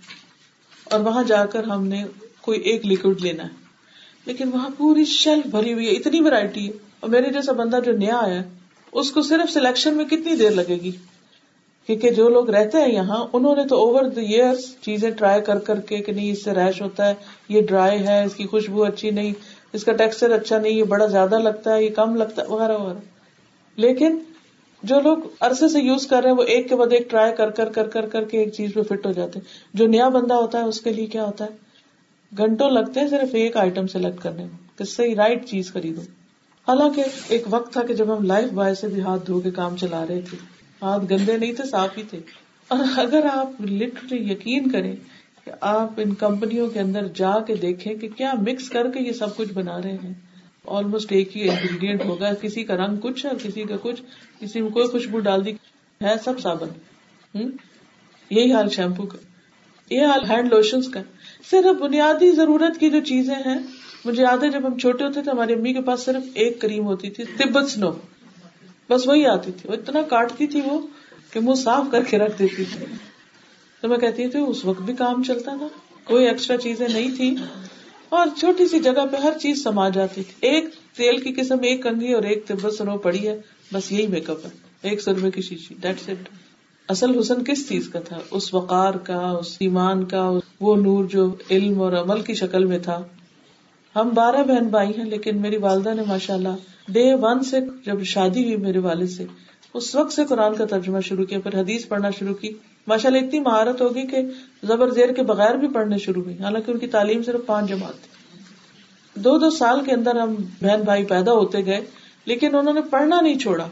[0.85, 2.05] اور وہاں جا کر ہم نے
[2.41, 3.49] کوئی ایک لکوڈ لینا ہے۔
[4.27, 7.93] لیکن وہاں پوری شیلف بھری ہوئی ہے، اتنی ویرائٹی ہے۔ اور میرے جیسا بندہ جو
[7.93, 8.43] نیا آیا
[8.93, 10.93] اس کو صرف سلیکشن میں کتنی دیر لگے گی؟
[11.87, 15.59] کیونکہ جو لوگ رہتے ہیں یہاں، انہوں نے تو اوور دا ایئر چیزیں ٹرائی کر
[15.59, 17.15] کر کے کہ نہیں، اس سے ریش ہوتا ہے،
[17.49, 19.33] یہ ڈرائی ہے، اس کی خوشبو اچھی نہیں،
[19.73, 22.79] اس کا ٹیکسچر اچھا نہیں، یہ بڑا زیادہ لگتا ہے، یہ کم لگتا ہے، وغیرہ
[22.79, 22.99] وغیرہ۔
[23.77, 24.19] لیکن
[24.83, 27.51] جو لوگ عرصے سے یوز کر رہے ہیں، وہ ایک کے بعد ایک ٹرائی کر
[27.51, 30.35] کر کر کر کر کے ایک چیز پہ فٹ ہو جاتے ہیں۔ جو نیا بندہ
[30.35, 31.51] ہوتا ہے، اس کے لیے کیا ہوتا ہے؟
[32.39, 36.01] گھنٹوں لگتے ہیں صرف ایک آئٹم سلیکٹ کرنے میں کہ صحیح رائٹ چیز خریدو۔
[36.69, 39.77] حالانکہ ایک وقت تھا کہ جب ہم لائف بوائے سے بھی ہاتھ دھو کے کام
[39.77, 40.54] چلا رہے تھے۔
[40.85, 42.21] ہاتھ گندے نہیں تھے، صاف ہی تھے۔
[42.69, 44.97] اور اگر آپ لٹرلی یقین کریں
[45.45, 49.13] کہ آپ ان کمپنیوں کے اندر جا کے دیکھیں کہ کیا مکس کر کے یہ
[49.13, 50.13] سب کچھ بنا رہے ہیں۔
[50.67, 54.03] آلموسٹ ایک ہی انگریڈینٹ ہوگا، کسی کا رنگ کچھ ہے اور کسی کا کچھ،
[54.41, 55.53] کسی میں کوئی خوشبو ڈال دی۔
[56.03, 56.69] ہے سب صابن۔
[58.31, 59.19] یہی حال شیمپو کا۔
[59.91, 61.03] یہ حال ہینڈ لوشن کا۔
[61.51, 63.59] صرف بنیادی ضرورت کی جو چیزیں ہیں،
[64.05, 66.85] مجھے یاد ہے جب ہم چھوٹے ہوتے تھے، ہماری امی کے پاس صرف ایک کریم
[66.85, 67.91] ہوتی تھی تبت سنو
[68.91, 70.81] بس وہی آتی تھی۔ وہ اتنا کاٹتی تھی وہ
[71.31, 72.87] کہ منہ صاف کر کے رکھ دیتی تھی۔
[73.81, 75.69] تو میں کہتی تھی، اس وقت بھی کام چلتا تھا۔
[76.05, 77.35] کوئی ایکسٹرا چیزیں نہیں تھی
[78.09, 80.65] اور چھوٹی سی جگہ پہ ہر چیز سما جاتی تھی۔ ایک
[80.97, 83.41] تیل کی قسم، ایک کنگھی اور ایک تبت سنو پڑی ہے۔
[83.73, 84.51] بس یہی میک اپ ہے۔
[84.83, 86.29] ایک سو روپے کی شیشی ڈیٹ اٹ
[86.89, 91.35] اصل حسن کس چیز کا تھا؟ اس وقار کا، اس ایمان کا، وہ نور جو
[91.51, 93.03] علم اور عمل کی شکل میں تھا۔
[93.97, 96.49] ہم بارہ بہن بھائی ہیں، لیکن میری والدہ نے ماشاء اللہ
[96.89, 99.25] ڈے ون سے جب شادی ہوئی میرے والد سے،
[99.75, 102.53] اس وقت سے قرآن کا ترجمہ شروع کیا، پھر حدیث پڑھنا شروع کی۔
[102.87, 104.17] ماشاء اللہ اتنی مہارت ہوگی کہ
[104.63, 107.93] زبر زیر کے بغیر بھی پڑھنے شروع ہوئی۔ حالانکہ ان کی تعلیم صرف پانچ جماعت
[107.93, 108.15] تھی۔
[109.21, 111.81] دو دو سال کے اندر ہم بہن بھائی پیدا ہوتے گئے،
[112.25, 113.67] لیکن انہوں نے پڑھنا نہیں چھوڑا۔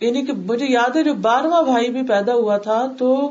[0.00, 3.30] یعنی کہ مجھے یاد ہے، جو بارہواں بھائی بھی پیدا ہوا تھا، تو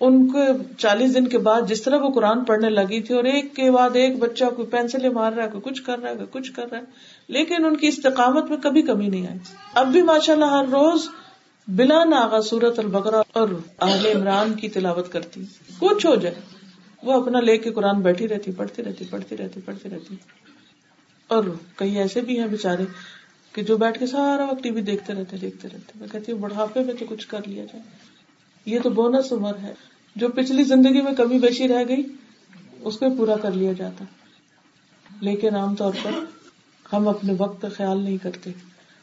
[0.00, 0.38] ان کو
[0.78, 3.90] چالیس دن کے بعد جس طرح وہ قرآن پڑھنے لگی تھی اور ایک کے بعد
[3.94, 6.70] ایک بچہ کوئی پینسل مار رہا ہے، کوئی کچھ کر رہا ہے، کوئی کچھ کر
[6.70, 6.82] رہا ہے،
[7.28, 9.38] لیکن ان کی استقامت میں کبھی کمی نہیں آئی۔
[9.74, 11.08] اب بھی ماشاء اللہ ہر روز
[11.68, 13.48] بلا ناغا سورت البکرا اور
[13.80, 15.44] اہل عمران کی تلاوت کرتی۔
[15.78, 16.34] کچھ ہو جائے۔
[17.02, 20.16] وہ اپنا لے کے قرآن بیٹھی رہتی، پڑھتی رہتی پڑھتی رہتی پڑھتی رہتی۔
[21.28, 21.44] اور
[21.76, 22.84] کئی ایسے بھی ہیں بےچارے
[23.52, 26.38] کہ جو بیٹھ کے سارا وقت ٹی وی دیکھتے رہتے دیکھتے رہتے۔ میں کہتی ہوں
[26.38, 28.10] بڑھاپے میں تو کچھ کر لیا جائے۔
[28.66, 29.74] یہ تو بونس عمر ہے۔
[30.16, 32.02] جو پچھلی زندگی میں کمی بیشی رہ گئی،
[32.80, 34.04] اس کو پورا کر لیا جاتا۔
[35.20, 36.10] لیکن عام طور پر
[36.92, 38.50] ہم اپنے وقت کا خیال نہیں کرتے۔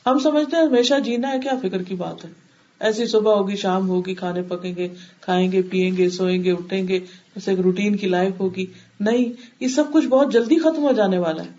[0.05, 2.29] ہم سمجھتے ہیں ہمیشہ جینا ہے، کیا فکر کی بات ہے؟
[2.79, 4.87] ایسی صبح ہوگی، شام ہوگی، کھانے پکیں گے،
[5.21, 6.97] کھائیں گے، پیئیں گے، سوئیں گے، اٹھیں گے
[7.35, 8.65] ایسے ایک روٹین کی لائف ہوگی۔
[8.99, 9.25] نہیں،
[9.59, 11.49] یہ سب کچھ بہت جلدی ختم ہو جانے والا ہے۔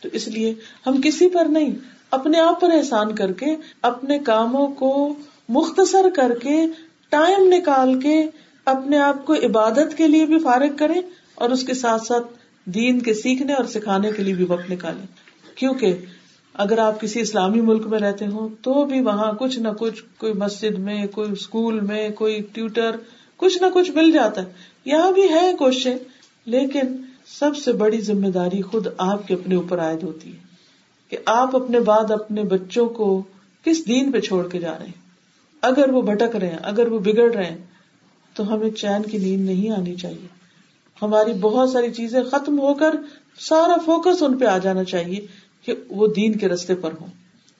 [0.00, 0.54] تو اس لیے
[0.86, 1.72] ہم کسی پر نہیں،
[2.10, 3.46] اپنے آپ پر احسان کر کے،
[3.82, 5.14] اپنے کاموں کو
[5.48, 6.56] مختصر کر کے
[7.12, 8.26] ٹائم نکال کے
[8.64, 11.00] اپنے آپ کو عبادت کے لیے بھی فارغ کرے
[11.34, 12.26] اور اس کے ساتھ ساتھ
[12.64, 15.06] دین کے سیکھنے اور سکھانے کے لیے بھی وقت نکالیں۔
[15.54, 15.94] کیونکہ
[16.54, 20.32] اگر آپ کسی اسلامی ملک میں رہتے ہوں تو بھی وہاں کچھ نہ کچھ کوئی
[20.32, 22.96] مسجد میں، کوئی اسکول میں، کوئی ٹیوٹر،
[23.36, 24.46] کچھ نہ کچھ مل جاتا ہے۔
[24.84, 25.96] یہاں بھی ہے کوششیں،
[26.46, 26.96] لیکن
[27.26, 30.38] سب سے بڑی ذمہ داری خود آپ کے اپنے اوپر عائد ہوتی ہے
[31.08, 33.22] کہ آپ اپنے بعد اپنے بچوں کو
[33.64, 35.01] کس دین پہ چھوڑ کے جا رہے ہیں۔
[35.62, 37.58] اگر وہ بھٹک رہے ہیں، اگر وہ بگڑ رہے ہیں،
[38.34, 40.28] تو ہمیں چین کی نیند نہیں آنی چاہیے۔
[41.02, 42.90] ہماری بہت ساری چیزیں ختم ہو کر
[43.40, 45.26] سارا فوکس ان پہ آ جانا چاہیے
[45.66, 47.06] کہ وہ دین کے رستے پر ہوں۔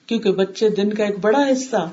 [0.07, 1.89] کیونکہ بچے دن کا ایک بڑا حصہ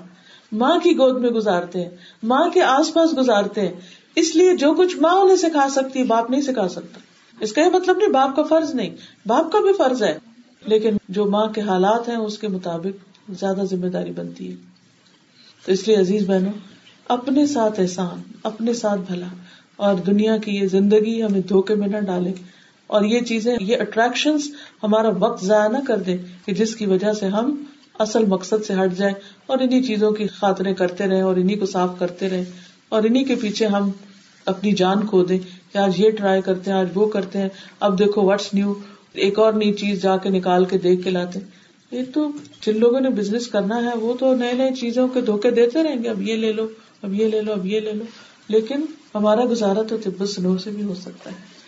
[0.52, 1.90] ماں کی گود میں گزارتے ہیں،
[2.22, 3.74] ماں کے آس پاس گزارتے ہیں۔
[4.16, 7.00] اس لیے جو کچھ ماں انہیں سکھا سکتی باپ نہیں سکھا سکتا۔
[7.40, 8.90] اس کا یہ مطلب نہیں، باپ کا فرض نہیں۔
[9.26, 10.18] باپ کا بھی فرض ہے۔
[10.66, 14.69] لیکن جو ماں کے حالات ہیں، اس کے مطابق زیادہ ذمہ داری بنتی ہے۔
[15.64, 16.52] تو اس لیے عزیز بہنوں،
[17.06, 19.26] اپنے ساتھ احسان، اپنے ساتھ بھلا،
[19.76, 22.32] اور دنیا کی یہ زندگی ہمیں دھوکے میں نہ ڈالے،
[22.90, 24.36] اور یہ چیزیں، یہ اٹریکشن
[24.82, 27.54] ہمارا وقت ضائع نہ کر دے کہ جس کی وجہ سے ہم
[27.98, 29.14] اصل مقصد سے ہٹ جائیں،
[29.46, 32.44] اور انہیں چیزوں کی خاطریں کرتے رہے اور انہیں کو صاف کرتے رہے
[32.88, 33.90] اور انہیں کے پیچھے ہم
[34.46, 35.38] اپنی جان کھو دیں
[35.72, 37.48] کہ آج یہ ٹرائی کرتے ہیں، آج وہ کرتے ہیں،
[37.80, 38.72] اب دیکھو واٹس نیو
[39.14, 41.38] ایک اور نئی چیز جا کے نکال کے دیکھ کے لاتے
[41.90, 42.32] یہ تو
[42.66, 46.04] جن لوگوں نے بزنس کرنا ہے، وہ تو نئے نئے چیزوں کے دھوکے دیتے رہیں
[46.04, 46.68] گے، اب یہ لے لو،
[47.02, 48.04] اب یہ لے لو، اب یہ لے لو۔
[48.48, 48.80] لیکن
[49.14, 51.60] ہمارا گزارا تو تبت سنو سے بھی ہو سکتا ہے۔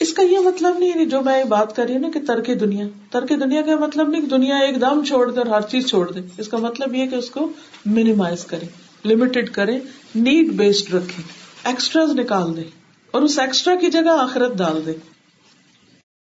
[0.00, 2.86] اس کا یہ مطلب نہیں جو میں بات کر رہی ہوں نا کہ ترک دنیا
[3.10, 6.12] ترک دنیا کا مطلب نہیں کہ دنیا ایک دم چھوڑ دے اور ہر چیز چھوڑ
[6.12, 7.52] دے۔ اس کا مطلب یہ کہ اس کو
[7.86, 8.66] مینیمائز کرے
[9.08, 9.78] لمیٹڈ کرے
[10.14, 11.22] نیڈ بیسڈ رکھے
[11.64, 12.62] ایکسٹرا نکال دے
[13.10, 14.92] اور اس ایکسٹرا کی جگہ آخرت ڈال دے